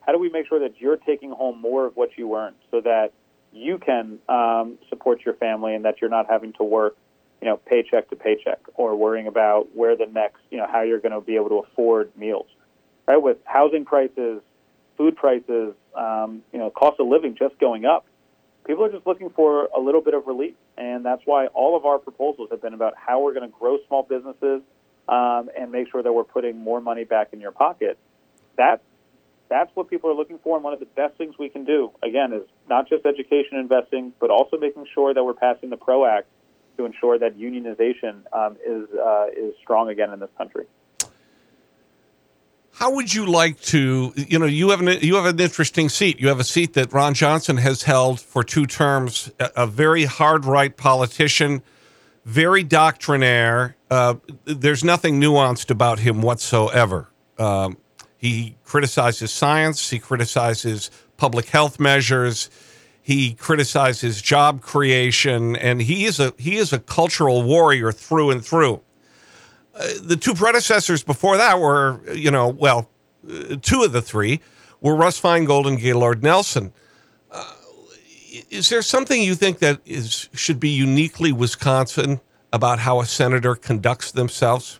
how 0.08 0.14
do 0.14 0.20
we 0.20 0.30
make 0.30 0.48
sure 0.48 0.60
that 0.60 0.80
you're 0.80 0.96
taking 0.96 1.32
home 1.32 1.60
more 1.60 1.86
of 1.86 1.96
what 1.98 2.18
you 2.18 2.34
earn 2.36 2.54
so 2.72 2.80
that 2.80 3.12
you 3.52 3.78
can 3.78 4.20
um, 4.30 4.78
support 4.90 5.24
your 5.26 5.34
family 5.36 5.76
and 5.76 5.84
that 5.84 6.00
you're 6.00 6.10
not 6.10 6.28
having 6.30 6.54
to 6.54 6.64
work, 6.64 6.96
you 7.42 7.48
know, 7.48 7.58
paycheck 7.58 8.10
to 8.10 8.16
paycheck 8.16 8.60
or 8.76 8.96
worrying 8.96 9.28
about 9.28 9.76
where 9.76 9.98
the 9.98 10.06
next, 10.06 10.40
you 10.50 10.58
know, 10.58 10.66
how 10.66 10.82
you're 10.82 11.00
going 11.00 11.12
to 11.12 11.20
be 11.20 11.36
able 11.36 11.50
to 11.50 11.58
afford 11.58 12.10
meals, 12.18 12.48
right? 13.06 13.22
With 13.22 13.38
housing 13.44 13.84
prices, 13.84 14.42
food 14.96 15.18
prices, 15.18 15.76
um, 15.94 16.42
you 16.54 16.60
know, 16.60 16.70
cost 16.70 17.02
of 17.02 17.08
living 17.08 17.36
just 17.36 17.60
going 17.60 17.84
up, 17.84 18.06
people 18.68 18.84
are 18.84 18.92
just 18.92 19.08
looking 19.08 19.30
for 19.30 19.70
a 19.76 19.80
little 19.80 20.02
bit 20.02 20.14
of 20.14 20.28
relief, 20.28 20.54
and 20.78 21.04
that's 21.04 21.22
why 21.26 21.48
all 21.48 21.76
of 21.76 21.86
our 21.86 21.98
proposals 21.98 22.50
have 22.52 22.62
been 22.62 22.74
about 22.74 22.94
how 22.98 23.22
we're 23.22 23.34
going 23.34 23.50
to 23.50 23.58
grow 23.58 23.78
small 23.88 24.04
businesses 24.04 24.62
um, 25.08 25.50
and 25.58 25.72
make 25.72 25.90
sure 25.90 26.04
that 26.04 26.12
we're 26.12 26.26
putting 26.26 26.58
more 26.58 26.82
money 26.82 27.06
back 27.06 27.30
in 27.32 27.40
your 27.40 27.52
pocket. 27.52 27.98
That 28.58 28.82
that's 29.50 29.74
what 29.76 29.90
people 29.90 30.10
are 30.10 30.14
looking 30.14 30.40
for, 30.40 30.58
and 30.58 30.64
one 30.64 30.74
of 30.74 30.80
the 30.80 30.86
best 30.86 31.18
things 31.18 31.36
we 31.40 31.48
can 31.48 31.64
do, 31.64 31.92
again, 32.04 32.34
is 32.34 32.44
not 32.70 32.90
just 32.90 33.06
education 33.06 33.58
investing, 33.58 34.12
but 34.20 34.30
also 34.30 34.58
making 34.58 34.86
sure 34.94 35.14
that 35.14 35.24
we're 35.24 35.34
passing 35.34 35.70
the 35.70 35.78
PRO 35.78 36.06
Act 36.06 36.28
to 36.76 36.86
ensure 36.86 37.18
that 37.18 37.38
unionization 37.38 38.22
um, 38.34 38.58
is 38.66 38.88
uh, 38.94 39.28
is 39.36 39.56
strong 39.64 39.90
again 39.90 40.12
in 40.12 40.20
this 40.20 40.30
country. 40.38 40.66
How 42.78 42.92
would 42.92 43.12
you 43.12 43.26
like 43.26 43.60
to, 43.62 44.14
you 44.16 44.38
know, 44.38 44.46
you 44.46 44.70
have 44.70 44.82
an, 44.82 45.00
you 45.02 45.16
have 45.16 45.26
an 45.26 45.40
interesting 45.40 45.90
seat. 45.90 46.20
You 46.20 46.28
have 46.28 46.40
a 46.40 46.44
seat 46.44 46.74
that 46.74 46.94
Ron 46.94 47.16
Johnson 47.16 47.58
has 47.58 47.82
held 47.82 48.22
for 48.22 48.44
two 48.44 48.68
terms, 48.68 49.32
a, 49.40 49.50
a 49.64 49.66
very 49.66 50.06
hard 50.06 50.46
right 50.46 50.78
politician, 50.78 51.64
very 52.24 52.62
doctrinaire. 52.62 53.76
Uh, 53.90 54.18
there's 54.46 54.84
nothing 54.84 55.20
nuanced 55.20 55.72
about 55.72 55.98
him 55.98 56.22
whatsoever. 56.22 57.10
Um, 57.40 57.78
he 58.16 58.58
criticizes 58.64 59.32
science. 59.32 59.90
He 59.90 59.98
criticizes 59.98 60.92
public 61.18 61.48
health 61.48 61.80
measures. 61.80 62.52
He 63.02 63.34
criticizes 63.34 64.22
job 64.22 64.62
creation, 64.62 65.56
and 65.56 65.82
he 65.82 66.06
is 66.06 66.20
a 66.20 66.32
he 66.38 66.58
is 66.58 66.72
a 66.74 66.80
cultural 66.80 67.42
warrior 67.42 67.92
through 67.92 68.30
and 68.30 68.46
through. 68.46 68.82
The 70.02 70.18
two 70.20 70.34
predecessors 70.34 71.04
before 71.04 71.38
that 71.38 71.60
were, 71.60 72.02
you 72.14 72.32
know, 72.32 72.48
well, 72.48 72.90
two 73.62 73.84
of 73.84 73.92
the 73.92 74.02
three 74.02 74.42
were 74.82 74.96
Russ 74.96 75.20
Feingold 75.20 75.68
and 75.68 75.80
Gaylord 75.80 76.24
Nelson. 76.24 76.74
Uh, 77.32 77.54
is 78.50 78.70
there 78.70 78.82
something 78.82 79.22
you 79.22 79.36
think 79.36 79.60
that 79.60 79.80
is 79.86 80.30
should 80.34 80.60
be 80.60 80.70
uniquely 80.70 81.32
Wisconsin 81.32 82.22
about 82.52 82.80
how 82.80 83.00
a 83.00 83.06
senator 83.06 83.56
conducts 83.56 84.12
themselves? 84.12 84.80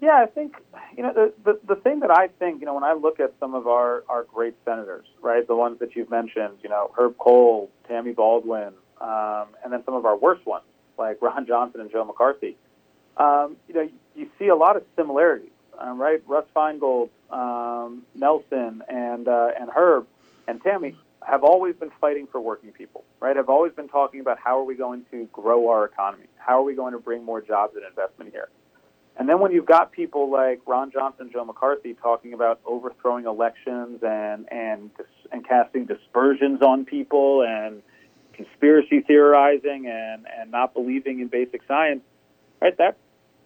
Yeah, 0.00 0.20
I 0.22 0.26
think 0.26 0.56
you 0.96 1.02
know, 1.02 1.12
the, 1.12 1.32
the, 1.44 1.74
the 1.74 1.80
thing 1.80 2.00
that 2.00 2.10
I 2.10 2.28
think, 2.28 2.60
you 2.60 2.66
know, 2.66 2.74
when 2.74 2.84
I 2.84 2.92
look 2.92 3.20
at 3.20 3.32
some 3.40 3.54
of 3.54 3.66
our, 3.66 4.04
our 4.08 4.24
great 4.24 4.54
senators, 4.64 5.06
right, 5.20 5.46
the 5.46 5.56
ones 5.56 5.78
that 5.80 5.96
you've 5.96 6.10
mentioned, 6.10 6.58
you 6.62 6.68
know, 6.68 6.90
Herb 6.96 7.16
Kohl, 7.18 7.70
Tammy 7.88 8.12
Baldwin, 8.12 8.72
um, 9.00 9.46
and 9.64 9.72
then 9.72 9.82
some 9.84 9.94
of 9.94 10.04
our 10.04 10.16
worst 10.16 10.46
ones, 10.46 10.64
like 10.98 11.20
Ron 11.20 11.46
Johnson 11.46 11.80
and 11.80 11.90
Joe 11.90 12.04
McCarthy, 12.04 12.56
um, 13.16 13.56
you 13.68 13.74
know, 13.74 13.88
you 14.14 14.28
see 14.38 14.48
a 14.48 14.56
lot 14.56 14.76
of 14.76 14.84
similarities, 14.96 15.50
um, 15.78 16.00
right? 16.00 16.22
Russ 16.26 16.46
Feingold, 16.54 17.10
um, 17.30 18.02
Nelson, 18.14 18.82
and, 18.88 19.28
uh, 19.28 19.50
and 19.58 19.70
Herb 19.70 20.06
and 20.46 20.62
Tammy 20.62 20.96
have 21.26 21.44
always 21.44 21.74
been 21.76 21.90
fighting 22.00 22.26
for 22.26 22.40
working 22.40 22.72
people, 22.72 23.04
right? 23.20 23.36
Have 23.36 23.48
always 23.48 23.72
been 23.72 23.88
talking 23.88 24.20
about 24.20 24.38
how 24.38 24.58
are 24.58 24.64
we 24.64 24.74
going 24.74 25.04
to 25.10 25.28
grow 25.32 25.68
our 25.68 25.84
economy? 25.84 26.26
How 26.36 26.58
are 26.60 26.64
we 26.64 26.74
going 26.74 26.92
to 26.92 26.98
bring 26.98 27.24
more 27.24 27.40
jobs 27.40 27.74
and 27.76 27.84
investment 27.84 28.32
here? 28.32 28.48
And 29.16 29.28
then 29.28 29.40
when 29.40 29.52
you've 29.52 29.66
got 29.66 29.92
people 29.92 30.30
like 30.30 30.62
Ron 30.66 30.90
Johnson, 30.90 31.30
Joe 31.32 31.44
McCarthy 31.44 31.94
talking 31.94 32.32
about 32.32 32.60
overthrowing 32.64 33.26
elections 33.26 34.00
and 34.02 34.50
and 34.50 34.90
and 35.30 35.46
casting 35.46 35.84
dispersions 35.84 36.62
on 36.62 36.84
people 36.84 37.44
and 37.46 37.82
conspiracy 38.44 39.00
theorizing 39.00 39.86
and 39.86 40.26
and 40.38 40.50
not 40.50 40.74
believing 40.74 41.20
in 41.20 41.28
basic 41.28 41.62
science, 41.66 42.02
right? 42.60 42.76
That 42.78 42.96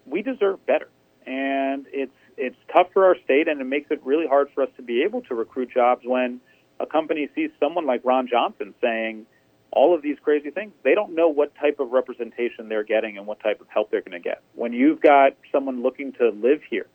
we 0.06 0.22
deserve 0.22 0.64
better, 0.66 0.88
and 1.26 1.86
it's 1.92 2.12
it's 2.36 2.56
tough 2.72 2.88
for 2.92 3.06
our 3.06 3.16
state, 3.24 3.48
and 3.48 3.60
it 3.60 3.64
makes 3.64 3.90
it 3.90 4.00
really 4.04 4.26
hard 4.26 4.48
for 4.54 4.62
us 4.62 4.70
to 4.76 4.82
be 4.82 5.02
able 5.02 5.22
to 5.22 5.34
recruit 5.34 5.70
jobs 5.72 6.02
when 6.04 6.40
a 6.78 6.86
company 6.86 7.28
sees 7.34 7.50
someone 7.58 7.86
like 7.86 8.02
Ron 8.04 8.28
Johnson 8.28 8.74
saying 8.80 9.26
all 9.72 9.94
of 9.94 10.02
these 10.02 10.16
crazy 10.22 10.50
things, 10.50 10.72
they 10.84 10.94
don't 10.94 11.14
know 11.14 11.28
what 11.28 11.54
type 11.56 11.80
of 11.80 11.90
representation 11.90 12.68
they're 12.68 12.84
getting 12.84 13.18
and 13.18 13.26
what 13.26 13.40
type 13.40 13.60
of 13.60 13.66
help 13.68 13.90
they're 13.90 14.00
going 14.00 14.12
to 14.12 14.20
get. 14.20 14.42
When 14.54 14.72
you've 14.72 15.00
got 15.00 15.32
someone 15.52 15.82
looking 15.82 16.12
to 16.14 16.30
live 16.30 16.60
here, 16.68 16.86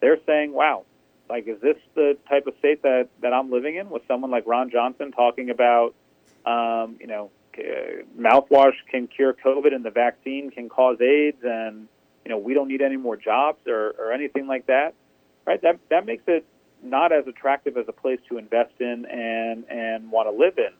they're 0.00 0.18
saying, 0.26 0.52
wow, 0.52 0.84
like, 1.28 1.46
is 1.46 1.60
this 1.60 1.76
the 1.94 2.16
type 2.28 2.46
of 2.46 2.54
state 2.58 2.82
that, 2.82 3.08
that 3.22 3.32
I'm 3.32 3.50
living 3.50 3.76
in 3.76 3.90
with 3.90 4.02
someone 4.08 4.30
like 4.30 4.44
Ron 4.46 4.70
Johnson 4.70 5.12
talking 5.12 5.50
about, 5.50 5.94
um, 6.46 6.96
you 7.00 7.06
know, 7.06 7.30
mouthwash 8.18 8.74
can 8.90 9.06
cure 9.08 9.34
COVID 9.34 9.74
and 9.74 9.84
the 9.84 9.90
vaccine 9.90 10.50
can 10.50 10.68
cause 10.68 11.00
AIDS 11.00 11.38
and, 11.42 11.88
you 12.24 12.30
know, 12.30 12.38
we 12.38 12.54
don't 12.54 12.68
need 12.68 12.82
any 12.82 12.96
more 12.96 13.16
jobs 13.16 13.66
or, 13.66 13.94
or 13.98 14.12
anything 14.12 14.46
like 14.46 14.66
that, 14.66 14.94
right? 15.46 15.60
That, 15.62 15.78
that 15.90 16.06
makes 16.06 16.24
it 16.26 16.44
not 16.82 17.12
as 17.12 17.26
attractive 17.26 17.76
as 17.76 17.86
a 17.88 17.92
place 17.92 18.20
to 18.28 18.38
invest 18.38 18.74
in 18.80 19.06
and, 19.06 19.64
and 19.70 20.10
want 20.10 20.28
to 20.28 20.36
live 20.36 20.58
in 20.58 20.72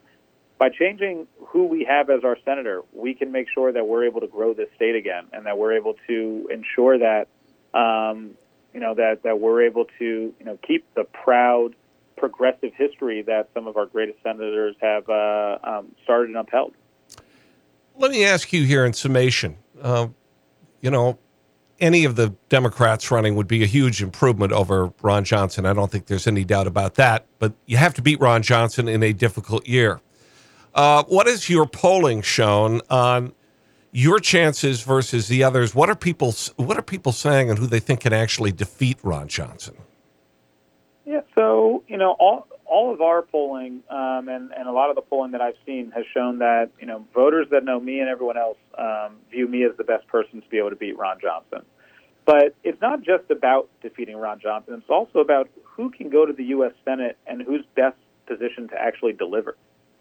by 0.58 0.70
changing 0.70 1.26
who 1.48 1.66
we 1.66 1.84
have 1.84 2.08
as 2.10 2.24
our 2.24 2.38
senator, 2.44 2.82
we 2.92 3.14
can 3.14 3.30
make 3.30 3.46
sure 3.52 3.72
that 3.72 3.86
we're 3.86 4.06
able 4.06 4.20
to 4.20 4.26
grow 4.26 4.54
this 4.54 4.68
state 4.74 4.94
again, 4.94 5.26
and 5.32 5.46
that 5.46 5.58
we're 5.58 5.76
able 5.76 5.94
to 6.06 6.48
ensure 6.50 6.98
that 6.98 7.28
um, 7.78 8.30
you 8.72 8.80
know 8.80 8.94
that 8.94 9.22
that 9.24 9.38
we're 9.38 9.62
able 9.62 9.84
to 9.98 10.34
you 10.38 10.44
know 10.44 10.58
keep 10.66 10.84
the 10.94 11.04
proud 11.04 11.74
progressive 12.16 12.72
history 12.74 13.22
that 13.22 13.48
some 13.54 13.66
of 13.66 13.76
our 13.76 13.86
greatest 13.86 14.22
senators 14.22 14.74
have 14.80 15.08
uh, 15.08 15.58
um, 15.62 15.92
started 16.04 16.28
and 16.28 16.38
upheld. 16.38 16.74
Let 17.96 18.10
me 18.10 18.24
ask 18.24 18.52
you 18.52 18.64
here 18.64 18.84
in 18.84 18.92
summation. 18.92 19.56
Uh, 19.80 20.08
you 20.80 20.90
know, 20.90 21.18
any 21.80 22.04
of 22.04 22.16
the 22.16 22.34
Democrats 22.48 23.10
running 23.10 23.34
would 23.34 23.48
be 23.48 23.62
a 23.62 23.66
huge 23.66 24.02
improvement 24.02 24.52
over 24.52 24.92
Ron 25.02 25.24
Johnson. 25.24 25.66
I 25.66 25.72
don't 25.72 25.90
think 25.90 26.06
there's 26.06 26.26
any 26.26 26.44
doubt 26.44 26.66
about 26.66 26.94
that. 26.94 27.26
But 27.38 27.54
you 27.66 27.76
have 27.76 27.94
to 27.94 28.02
beat 28.02 28.20
Ron 28.20 28.42
Johnson 28.42 28.88
in 28.88 29.02
a 29.02 29.12
difficult 29.12 29.66
year. 29.66 30.00
Uh, 30.74 31.04
your 31.48 31.66
polling 31.66 32.20
shown 32.22 32.82
on 32.90 33.32
your 33.96 34.20
chances 34.20 34.82
versus 34.82 35.28
the 35.28 35.42
others? 35.42 35.74
What 35.74 35.88
are 35.88 35.94
people 35.94 36.34
What 36.56 36.76
are 36.76 36.82
people 36.82 37.12
saying, 37.12 37.48
and 37.48 37.58
who 37.58 37.66
they 37.66 37.80
think 37.80 38.00
can 38.00 38.12
actually 38.12 38.52
defeat 38.52 38.98
Ron 39.02 39.26
Johnson? 39.26 39.74
Yeah, 41.06 41.20
so 41.36 41.84
you 41.86 41.96
know 41.96 42.16
all 42.18 42.48
all 42.64 42.92
of 42.92 43.00
our 43.00 43.22
polling 43.22 43.84
um, 43.88 44.28
and 44.28 44.50
and 44.52 44.68
a 44.68 44.72
lot 44.72 44.90
of 44.90 44.96
the 44.96 45.02
polling 45.02 45.30
that 45.30 45.40
I've 45.40 45.54
seen 45.64 45.92
has 45.92 46.04
shown 46.12 46.40
that 46.40 46.70
you 46.80 46.86
know 46.86 47.06
voters 47.14 47.46
that 47.52 47.64
know 47.64 47.78
me 47.78 48.00
and 48.00 48.08
everyone 48.08 48.36
else 48.36 48.58
um, 48.76 49.16
view 49.30 49.46
me 49.46 49.64
as 49.64 49.76
the 49.76 49.84
best 49.84 50.08
person 50.08 50.42
to 50.42 50.48
be 50.48 50.58
able 50.58 50.70
to 50.70 50.76
beat 50.76 50.98
Ron 50.98 51.18
Johnson. 51.22 51.64
But 52.24 52.56
it's 52.64 52.80
not 52.80 53.02
just 53.02 53.30
about 53.30 53.68
defeating 53.82 54.16
Ron 54.16 54.40
Johnson. 54.40 54.74
It's 54.74 54.90
also 54.90 55.20
about 55.20 55.48
who 55.62 55.90
can 55.90 56.10
go 56.10 56.26
to 56.26 56.32
the 56.32 56.42
U.S. 56.46 56.72
Senate 56.84 57.16
and 57.24 57.40
who's 57.40 57.64
best 57.76 57.96
positioned 58.26 58.70
to 58.70 58.76
actually 58.76 59.12
deliver. 59.12 59.56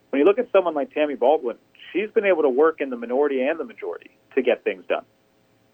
When 0.09 0.19
you 0.19 0.25
look 0.25 0.39
at 0.39 0.51
someone 0.51 0.73
like 0.73 0.91
Tammy 0.91 1.13
Baldwin, 1.13 1.57
she's 1.93 2.09
been 2.09 2.25
able 2.25 2.41
to 2.41 2.49
work 2.49 2.81
in 2.81 2.89
the 2.89 2.97
minority 2.97 3.43
and 3.43 3.59
the 3.59 3.63
majority 3.63 4.09
to 4.33 4.41
get 4.41 4.63
things 4.63 4.83
done. 4.89 5.05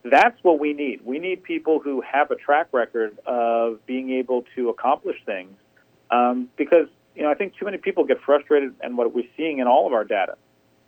That's 0.04 0.38
what 0.44 0.60
we 0.60 0.74
need. 0.74 1.02
We 1.06 1.20
need 1.20 1.44
people 1.44 1.80
who 1.80 2.02
have 2.02 2.32
a 2.32 2.36
track 2.36 2.68
record 2.72 3.18
of 3.26 3.86
being 3.86 4.12
able 4.12 4.46
to 4.56 4.70
accomplish 4.70 5.18
things. 5.26 5.56
Um, 6.10 6.50
because 6.58 6.88
you 7.16 7.24
know, 7.24 7.30
I 7.30 7.36
think 7.36 7.56
too 7.58 7.66
many 7.66 7.78
people 7.78 8.06
get 8.06 8.22
frustrated, 8.22 8.74
and 8.82 8.98
what 8.98 9.14
we're 9.14 9.30
seeing 9.38 9.60
in 9.60 9.68
all 9.68 9.86
of 9.88 9.94
our 9.94 10.04
data 10.04 10.36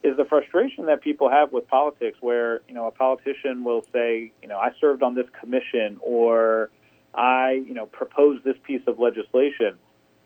is 0.04 0.18
the 0.18 0.26
frustration 0.26 0.86
that 0.88 1.02
people 1.02 1.30
have 1.30 1.52
with 1.52 1.68
politics, 1.68 2.18
where 2.22 2.62
you 2.68 2.74
know 2.74 2.88
a 2.88 2.92
politician 2.92 3.64
will 3.64 3.86
say, 3.94 4.32
you 4.42 4.48
know, 4.48 4.58
I 4.58 4.72
served 4.80 5.04
on 5.04 5.16
this 5.16 5.28
commission, 5.40 5.98
or 6.02 6.70
I, 7.14 7.64
you 7.68 7.74
know, 7.74 7.86
proposed 7.86 8.44
this 8.44 8.58
piece 8.64 8.82
of 8.88 9.00
legislation, 9.00 9.78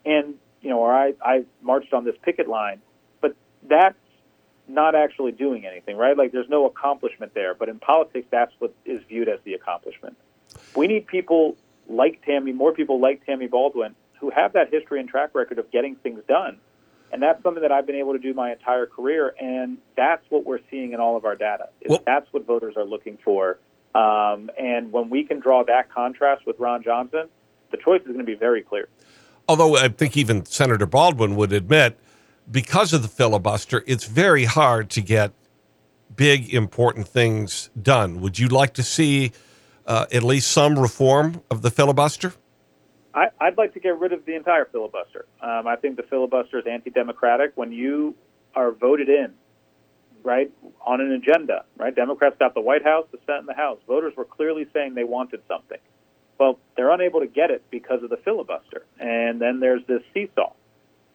and 0.04 0.34
you 0.62 0.70
know, 0.70 0.80
or 0.80 0.92
I, 0.94 1.14
I 1.22 1.44
marched 1.62 1.92
on 1.92 2.04
this 2.04 2.16
picket 2.22 2.48
line, 2.48 2.80
But 3.20 3.36
that's 3.68 3.98
not 4.68 4.94
actually 4.94 5.32
doing 5.32 5.66
anything, 5.66 5.96
right? 5.96 6.16
Like 6.16 6.32
there's 6.32 6.48
no 6.48 6.66
accomplishment 6.66 7.34
there. 7.34 7.54
But 7.54 7.68
in 7.68 7.78
politics, 7.78 8.26
that's 8.30 8.52
what 8.58 8.74
is 8.84 9.02
viewed 9.08 9.28
as 9.28 9.40
the 9.44 9.54
accomplishment. 9.54 10.16
We 10.76 10.86
need 10.86 11.06
people 11.06 11.56
like 11.88 12.24
Tammy, 12.24 12.52
more 12.52 12.72
people 12.72 13.00
like 13.00 13.24
Tammy 13.24 13.46
Baldwin, 13.46 13.94
who 14.20 14.30
have 14.30 14.52
that 14.52 14.72
history 14.72 15.00
and 15.00 15.08
track 15.08 15.34
record 15.34 15.58
of 15.58 15.70
getting 15.70 15.96
things 15.96 16.22
done. 16.28 16.58
And 17.10 17.22
that's 17.22 17.42
something 17.42 17.62
that 17.62 17.72
I've 17.72 17.86
been 17.86 17.96
able 17.96 18.12
to 18.12 18.18
do 18.18 18.34
my 18.34 18.52
entire 18.52 18.84
career. 18.84 19.34
And 19.40 19.78
that's 19.96 20.24
what 20.28 20.44
we're 20.44 20.60
seeing 20.70 20.92
in 20.92 21.00
all 21.00 21.16
of 21.16 21.24
our 21.24 21.36
data. 21.36 21.70
Well, 21.86 22.02
that's 22.04 22.30
what 22.32 22.46
voters 22.46 22.76
are 22.76 22.84
looking 22.84 23.18
for. 23.24 23.58
Um, 23.94 24.50
and 24.58 24.92
when 24.92 25.08
we 25.08 25.24
can 25.24 25.40
draw 25.40 25.64
that 25.64 25.90
contrast 25.90 26.46
with 26.46 26.58
Ron 26.58 26.82
Johnson, 26.82 27.28
the 27.70 27.78
choice 27.78 28.00
is 28.02 28.08
going 28.08 28.18
to 28.18 28.24
be 28.24 28.34
very 28.34 28.62
clear. 28.62 28.88
Although 29.48 29.76
I 29.76 29.88
think 29.88 30.16
even 30.16 30.44
Senator 30.44 30.84
Baldwin 30.84 31.34
would 31.36 31.52
admit 31.52 31.98
because 32.50 32.92
of 32.92 33.02
the 33.02 33.08
filibuster, 33.08 33.84
it's 33.86 34.04
very 34.04 34.44
hard 34.44 34.90
to 34.90 35.00
get 35.00 35.32
big, 36.14 36.52
important 36.52 37.06
things 37.06 37.70
done. 37.80 38.20
Would 38.20 38.38
you 38.38 38.48
like 38.48 38.74
to 38.74 38.82
see 38.82 39.32
uh, 39.86 40.06
at 40.12 40.22
least 40.22 40.50
some 40.50 40.78
reform 40.78 41.42
of 41.50 41.62
the 41.62 41.70
filibuster? 41.70 42.34
I, 43.14 43.28
I'd 43.40 43.56
like 43.56 43.74
to 43.74 43.80
get 43.80 43.98
rid 43.98 44.12
of 44.12 44.24
the 44.24 44.34
entire 44.34 44.66
filibuster. 44.66 45.26
Um, 45.40 45.66
I 45.66 45.76
think 45.76 45.96
the 45.96 46.02
filibuster 46.02 46.58
is 46.58 46.66
anti-democratic. 46.66 47.52
When 47.54 47.72
you 47.72 48.14
are 48.54 48.72
voted 48.72 49.08
in, 49.08 49.34
right, 50.22 50.50
on 50.84 51.00
an 51.00 51.12
agenda, 51.12 51.64
right? 51.76 51.94
Democrats 51.94 52.36
got 52.38 52.54
the 52.54 52.60
White 52.60 52.84
House, 52.84 53.06
the 53.12 53.18
Senate, 53.26 53.40
and 53.40 53.48
the 53.48 53.54
House. 53.54 53.78
Voters 53.86 54.14
were 54.16 54.24
clearly 54.24 54.66
saying 54.72 54.94
they 54.94 55.04
wanted 55.04 55.40
something. 55.48 55.78
Well, 56.38 56.58
they're 56.76 56.90
unable 56.90 57.20
to 57.20 57.26
get 57.26 57.50
it 57.50 57.64
because 57.70 58.02
of 58.02 58.10
the 58.10 58.16
filibuster, 58.18 58.84
and 59.00 59.40
then 59.40 59.60
there's 59.60 59.84
this 59.86 60.02
seesaw. 60.14 60.52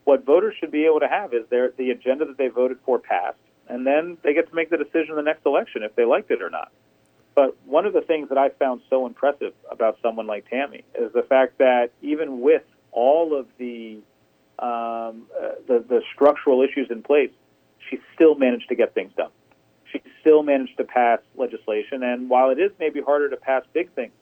What 0.04 0.26
voters 0.26 0.56
should 0.60 0.72
be 0.72 0.86
able 0.86 1.00
to 1.00 1.08
have 1.08 1.34
is 1.34 1.48
their 1.50 1.72
the 1.72 1.92
agenda 1.92 2.26
that 2.26 2.38
they 2.38 2.48
voted 2.48 2.78
for 2.86 3.00
passed, 3.00 3.38
and 3.68 3.88
then 3.88 4.18
they 4.24 4.34
get 4.34 4.50
to 4.50 4.56
make 4.56 4.70
the 4.70 4.78
decision 4.78 5.12
in 5.12 5.16
the 5.16 5.24
next 5.24 5.46
election 5.46 5.84
if 5.84 5.96
they 5.96 6.06
liked 6.06 6.32
it 6.32 6.42
or 6.42 6.50
not. 6.50 6.72
But 7.36 7.58
one 7.66 7.86
of 7.86 7.94
the 7.94 8.02
things 8.02 8.30
that 8.30 8.38
I 8.38 8.50
found 8.50 8.82
so 8.90 9.08
impressive 9.08 9.54
about 9.72 9.98
someone 10.02 10.28
like 10.28 10.50
Tammy 10.50 10.84
is 11.00 11.12
the 11.14 11.24
fact 11.24 11.58
that 11.58 11.92
even 12.02 12.42
with 12.42 12.64
all 12.92 13.38
of 13.38 13.48
the 13.58 14.00
um, 14.60 15.28
uh, 15.36 15.56
the, 15.68 15.84
the 15.88 16.02
structural 16.14 16.62
issues 16.62 16.92
in 16.92 17.02
place, 17.02 17.32
she 17.90 18.00
still 18.14 18.36
managed 18.36 18.70
to 18.70 18.76
get 18.76 18.94
things 18.94 19.12
done. 19.18 19.32
She 19.92 20.02
still 20.22 20.44
managed 20.44 20.78
to 20.78 20.84
pass 20.84 21.20
legislation, 21.36 22.04
and 22.04 22.30
while 22.30 22.50
it 22.50 22.60
is 22.60 22.72
maybe 22.80 23.02
harder 23.02 23.30
to 23.30 23.38
pass 23.38 23.64
big 23.74 23.92
things, 23.94 24.14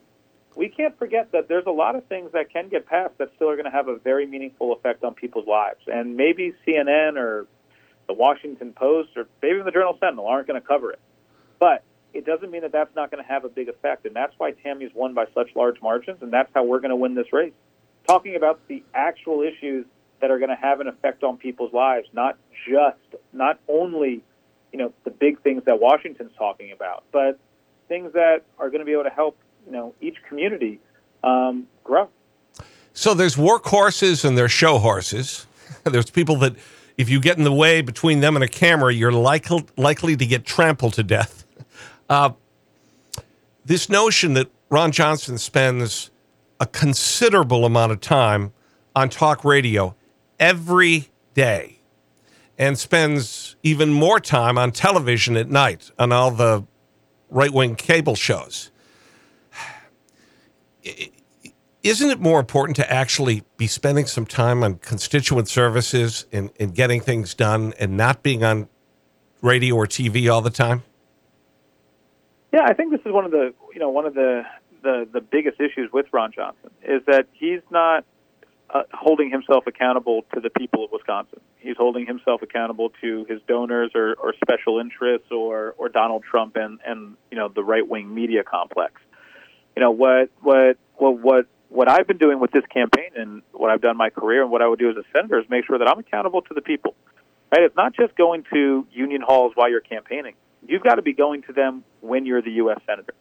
we 0.54 0.68
can't 0.68 0.98
forget 0.98 1.32
that 1.32 1.48
there's 1.48 1.66
a 1.66 1.70
lot 1.70 1.96
of 1.96 2.04
things 2.06 2.32
that 2.32 2.52
can 2.52 2.68
get 2.68 2.86
passed 2.86 3.16
that 3.18 3.30
still 3.36 3.48
are 3.48 3.56
going 3.56 3.64
to 3.64 3.70
have 3.70 3.88
a 3.88 3.96
very 3.96 4.26
meaningful 4.26 4.72
effect 4.72 5.04
on 5.04 5.14
people's 5.14 5.46
lives. 5.46 5.80
And 5.86 6.16
maybe 6.16 6.54
CNN 6.66 7.16
or 7.16 7.46
the 8.06 8.12
Washington 8.12 8.72
Post 8.72 9.10
or 9.16 9.26
maybe 9.40 9.62
the 9.62 9.70
Journal 9.70 9.96
Sentinel 10.00 10.26
aren't 10.26 10.46
going 10.46 10.60
to 10.60 10.66
cover 10.66 10.90
it. 10.90 11.00
But 11.58 11.82
it 12.12 12.26
doesn't 12.26 12.50
mean 12.50 12.62
that 12.62 12.72
that's 12.72 12.94
not 12.94 13.10
going 13.10 13.22
to 13.22 13.28
have 13.28 13.44
a 13.44 13.48
big 13.48 13.68
effect. 13.68 14.04
And 14.04 14.14
that's 14.14 14.34
why 14.36 14.52
Tammy's 14.52 14.90
won 14.94 15.14
by 15.14 15.26
such 15.34 15.54
large 15.54 15.80
margins, 15.80 16.22
and 16.22 16.32
that's 16.32 16.50
how 16.54 16.64
we're 16.64 16.80
going 16.80 16.90
to 16.90 16.96
win 16.96 17.14
this 17.14 17.32
race. 17.32 17.52
Talking 18.06 18.36
about 18.36 18.60
the 18.68 18.82
actual 18.94 19.42
issues 19.42 19.86
that 20.20 20.30
are 20.30 20.38
going 20.38 20.50
to 20.50 20.56
have 20.56 20.80
an 20.80 20.88
effect 20.88 21.24
on 21.24 21.36
people's 21.36 21.72
lives, 21.72 22.08
not 22.12 22.36
just, 22.68 23.22
not 23.32 23.58
only, 23.68 24.22
you 24.72 24.78
know, 24.78 24.92
the 25.04 25.10
big 25.10 25.40
things 25.42 25.64
that 25.64 25.80
Washington's 25.80 26.32
talking 26.36 26.72
about, 26.72 27.04
but 27.12 27.38
things 27.88 28.12
that 28.12 28.42
are 28.58 28.68
going 28.70 28.80
to 28.80 28.84
be 28.84 28.92
able 28.92 29.04
to 29.04 29.10
help, 29.10 29.36
you 29.66 29.72
know, 29.72 29.94
each 30.00 30.16
community 30.28 30.80
um, 31.24 31.66
grow. 31.84 32.08
So 32.92 33.14
there's 33.14 33.36
workhorses 33.36 34.24
and 34.24 34.36
there's 34.36 34.52
show 34.52 34.78
horses. 34.78 35.46
there's 35.84 36.10
people 36.10 36.36
that, 36.36 36.54
if 36.98 37.08
you 37.08 37.20
get 37.20 37.38
in 37.38 37.44
the 37.44 37.52
way 37.52 37.80
between 37.80 38.20
them 38.20 38.36
and 38.36 38.44
a 38.44 38.48
camera, 38.48 38.92
you're 38.92 39.12
likely 39.12 39.64
likely 39.76 40.16
to 40.16 40.26
get 40.26 40.44
trampled 40.44 40.94
to 40.94 41.02
death. 41.02 41.44
Uh, 42.08 42.32
this 43.64 43.88
notion 43.88 44.34
that 44.34 44.50
Ron 44.68 44.92
Johnson 44.92 45.38
spends 45.38 46.10
a 46.60 46.66
considerable 46.66 47.64
amount 47.64 47.92
of 47.92 48.00
time 48.00 48.52
on 48.94 49.08
talk 49.08 49.44
radio 49.44 49.94
every 50.38 51.08
day 51.34 51.78
and 52.58 52.78
spends 52.78 53.56
even 53.62 53.92
more 53.92 54.20
time 54.20 54.58
on 54.58 54.70
television 54.70 55.36
at 55.36 55.48
night 55.48 55.90
on 55.98 56.12
all 56.12 56.30
the 56.30 56.64
right 57.30 57.52
wing 57.52 57.74
cable 57.74 58.14
shows. 58.14 58.70
Isn't 61.82 62.10
it 62.10 62.20
more 62.20 62.38
important 62.38 62.76
to 62.76 62.92
actually 62.92 63.42
be 63.56 63.66
spending 63.66 64.06
some 64.06 64.24
time 64.24 64.62
on 64.62 64.76
constituent 64.76 65.48
services 65.48 66.26
and, 66.32 66.50
and 66.60 66.74
getting 66.74 67.00
things 67.00 67.34
done 67.34 67.74
and 67.78 67.96
not 67.96 68.22
being 68.22 68.44
on 68.44 68.68
radio 69.40 69.74
or 69.74 69.86
TV 69.86 70.32
all 70.32 70.40
the 70.40 70.50
time? 70.50 70.84
Yeah, 72.52 72.62
I 72.64 72.74
think 72.74 72.92
this 72.92 73.00
is 73.04 73.12
one 73.12 73.24
of 73.24 73.30
the 73.30 73.54
you 73.72 73.80
know 73.80 73.90
one 73.90 74.06
of 74.06 74.14
the 74.14 74.42
the, 74.82 75.08
the 75.12 75.20
biggest 75.20 75.60
issues 75.60 75.90
with 75.92 76.06
Ron 76.12 76.32
Johnson 76.32 76.70
is 76.82 77.02
that 77.06 77.26
he's 77.32 77.60
not 77.70 78.04
uh, 78.72 78.82
holding 78.92 79.30
himself 79.30 79.64
accountable 79.66 80.24
to 80.34 80.40
the 80.40 80.50
people 80.50 80.84
of 80.84 80.90
Wisconsin. 80.92 81.40
He's 81.58 81.76
holding 81.76 82.06
himself 82.06 82.42
accountable 82.42 82.90
to 83.00 83.24
his 83.28 83.40
donors 83.46 83.92
or, 83.94 84.14
or 84.14 84.34
special 84.44 84.80
interests 84.80 85.28
or, 85.30 85.74
or 85.78 85.88
Donald 85.88 86.24
Trump 86.28 86.56
and, 86.56 86.80
and 86.86 87.16
you 87.30 87.36
know 87.36 87.48
the 87.48 87.62
right 87.62 87.86
wing 87.86 88.12
media 88.12 88.42
complex. 88.42 88.94
You 89.76 89.82
know 89.82 89.90
what 89.90 90.30
what 90.40 90.76
what 90.96 91.18
what 91.20 91.46
what 91.68 91.90
I've 91.90 92.06
been 92.06 92.18
doing 92.18 92.38
with 92.38 92.50
this 92.50 92.64
campaign 92.66 93.10
and 93.16 93.42
what 93.52 93.70
I've 93.70 93.80
done 93.80 93.92
in 93.92 93.96
my 93.96 94.10
career 94.10 94.42
and 94.42 94.50
what 94.50 94.60
I 94.60 94.68
would 94.68 94.78
do 94.78 94.90
as 94.90 94.96
a 94.96 95.04
senator 95.12 95.38
is 95.38 95.48
make 95.48 95.64
sure 95.66 95.78
that 95.78 95.88
I'm 95.88 95.98
accountable 95.98 96.42
to 96.42 96.54
the 96.54 96.60
people. 96.60 96.94
Right? 97.50 97.62
It's 97.62 97.76
not 97.76 97.94
just 97.94 98.14
going 98.16 98.44
to 98.52 98.86
union 98.92 99.22
halls 99.22 99.52
while 99.54 99.70
you're 99.70 99.80
campaigning. 99.80 100.34
You've 100.66 100.82
got 100.82 100.96
to 100.96 101.02
be 101.02 101.12
going 101.12 101.42
to 101.44 101.52
them 101.52 101.84
when 102.00 102.26
you're 102.26 102.42
the 102.42 102.52
U.S. 102.52 102.78
senator. 102.86 103.14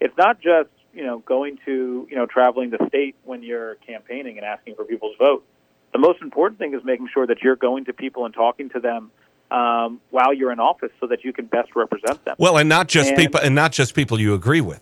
It's 0.00 0.16
not 0.16 0.40
just 0.40 0.70
you 0.94 1.04
know 1.04 1.18
going 1.18 1.58
to 1.66 2.06
you 2.10 2.16
know 2.16 2.26
traveling 2.26 2.70
the 2.70 2.84
state 2.88 3.16
when 3.24 3.42
you're 3.42 3.74
campaigning 3.86 4.38
and 4.38 4.46
asking 4.46 4.76
for 4.76 4.84
people's 4.84 5.16
vote. 5.18 5.44
The 5.92 5.98
most 5.98 6.22
important 6.22 6.58
thing 6.58 6.74
is 6.74 6.84
making 6.84 7.08
sure 7.12 7.26
that 7.26 7.42
you're 7.42 7.56
going 7.56 7.86
to 7.86 7.92
people 7.92 8.26
and 8.26 8.34
talking 8.34 8.68
to 8.70 8.80
them 8.80 9.10
um, 9.50 10.00
while 10.10 10.34
you're 10.34 10.52
in 10.52 10.60
office, 10.60 10.90
so 11.00 11.06
that 11.06 11.24
you 11.24 11.32
can 11.32 11.46
best 11.46 11.74
represent 11.74 12.24
them. 12.24 12.36
Well, 12.38 12.58
and 12.58 12.68
not 12.68 12.88
just 12.88 13.10
and, 13.10 13.18
people, 13.18 13.40
and 13.40 13.54
not 13.54 13.72
just 13.72 13.94
people 13.94 14.20
you 14.20 14.34
agree 14.34 14.60
with. 14.60 14.80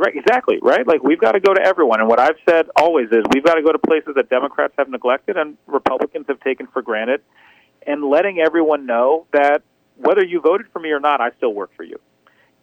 Right, 0.00 0.16
exactly, 0.16 0.58
right? 0.62 0.86
Like 0.86 1.02
we've 1.02 1.20
got 1.20 1.32
to 1.32 1.40
go 1.40 1.52
to 1.52 1.60
everyone. 1.60 2.00
And 2.00 2.08
what 2.08 2.18
I've 2.18 2.38
said 2.48 2.68
always 2.74 3.08
is 3.12 3.22
we've 3.34 3.44
got 3.44 3.56
to 3.56 3.62
go 3.62 3.70
to 3.70 3.78
places 3.78 4.14
that 4.16 4.30
Democrats 4.30 4.72
have 4.78 4.88
neglected 4.88 5.36
and 5.36 5.58
Republicans 5.66 6.24
have 6.28 6.40
taken 6.40 6.66
for 6.68 6.80
granted 6.80 7.20
and 7.86 8.02
letting 8.02 8.38
everyone 8.38 8.86
know 8.86 9.26
that 9.34 9.60
whether 9.98 10.24
you 10.24 10.40
voted 10.40 10.68
for 10.72 10.78
me 10.78 10.88
or 10.88 11.00
not, 11.00 11.20
I 11.20 11.32
still 11.36 11.52
work 11.52 11.72
for 11.76 11.82
you. 11.82 12.00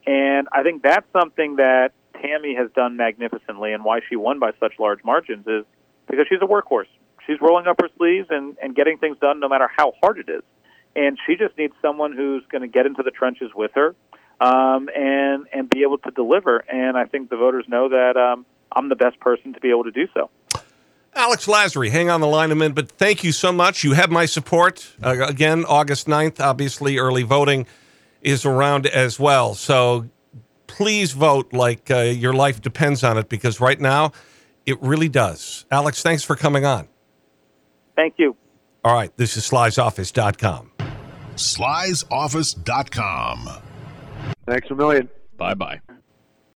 And 0.07 0.47
I 0.51 0.63
think 0.63 0.81
that's 0.81 1.05
something 1.13 1.57
that 1.57 1.91
Tammy 2.19 2.55
has 2.55 2.71
done 2.71 2.97
magnificently 2.97 3.71
and 3.71 3.85
why 3.85 3.99
she 4.09 4.15
won 4.15 4.39
by 4.39 4.53
such 4.59 4.73
large 4.79 5.03
margins 5.03 5.45
is 5.45 5.63
because 6.09 6.25
she's 6.27 6.41
a 6.41 6.47
workhorse. 6.47 6.89
She's 7.27 7.37
rolling 7.39 7.67
up 7.67 7.79
her 7.79 7.89
sleeves 7.99 8.29
and, 8.31 8.57
and 8.63 8.75
getting 8.75 8.97
things 8.97 9.15
done 9.21 9.39
no 9.39 9.47
matter 9.47 9.69
how 9.77 9.93
hard 10.01 10.17
it 10.17 10.27
is. 10.27 10.41
And 10.95 11.19
she 11.27 11.35
just 11.35 11.55
needs 11.55 11.73
someone 11.83 12.13
who's 12.13 12.43
going 12.51 12.63
to 12.63 12.67
get 12.67 12.87
into 12.87 13.03
the 13.03 13.11
trenches 13.11 13.51
with 13.55 13.69
her 13.75 13.93
um, 14.39 14.89
and, 14.95 15.47
and 15.53 15.69
be 15.69 15.83
able 15.83 15.97
to 15.99 16.11
deliver. 16.11 16.59
And 16.59 16.97
I 16.97 17.05
think 17.05 17.29
the 17.29 17.37
voters 17.37 17.65
know 17.67 17.89
that 17.89 18.17
um, 18.17 18.45
I'm 18.71 18.89
the 18.89 18.95
best 18.95 19.19
person 19.19 19.53
to 19.53 19.59
be 19.59 19.69
able 19.69 19.85
to 19.85 19.91
do 19.91 20.07
so. 20.13 20.29
Alex 21.13 21.47
Lasry, 21.47 21.89
hang 21.89 22.11
on 22.11 22.21
the 22.21 22.27
line 22.27 22.51
a 22.51 22.55
minute, 22.55 22.75
but 22.75 22.91
thank 22.91 23.23
you 23.23 23.31
so 23.31 23.51
much. 23.51 23.83
You 23.83 23.93
have 23.93 24.11
my 24.11 24.27
support. 24.27 24.87
Uh, 25.03 25.25
again, 25.25 25.65
August 25.65 26.05
9th, 26.05 26.39
obviously, 26.39 26.99
early 26.99 27.23
voting 27.23 27.65
is 28.21 28.45
around 28.45 28.85
as 28.85 29.19
well. 29.19 29.55
So 29.55 30.09
please 30.67 31.13
vote 31.13 31.53
like 31.53 31.89
uh, 31.89 32.01
your 32.01 32.33
life 32.33 32.61
depends 32.61 33.03
on 33.03 33.17
it 33.17 33.29
because 33.29 33.59
right 33.59 33.79
now 33.79 34.11
it 34.67 34.79
really 34.81 35.09
does. 35.09 35.65
Alex, 35.71 36.03
thanks 36.03 36.23
for 36.23 36.35
coming 36.35 36.65
on. 36.65 36.87
Thank 37.95 38.15
you. 38.17 38.35
All 38.83 38.93
right, 38.93 39.15
this 39.17 39.35
is 39.37 39.49
slysoffice.com. 39.49 40.71
Slysoffice.com. 41.35 43.63
Thanks 44.47 44.67
a 44.69 44.75
million. 44.75 45.09
Bye 45.37 45.53
bye. 45.53 45.79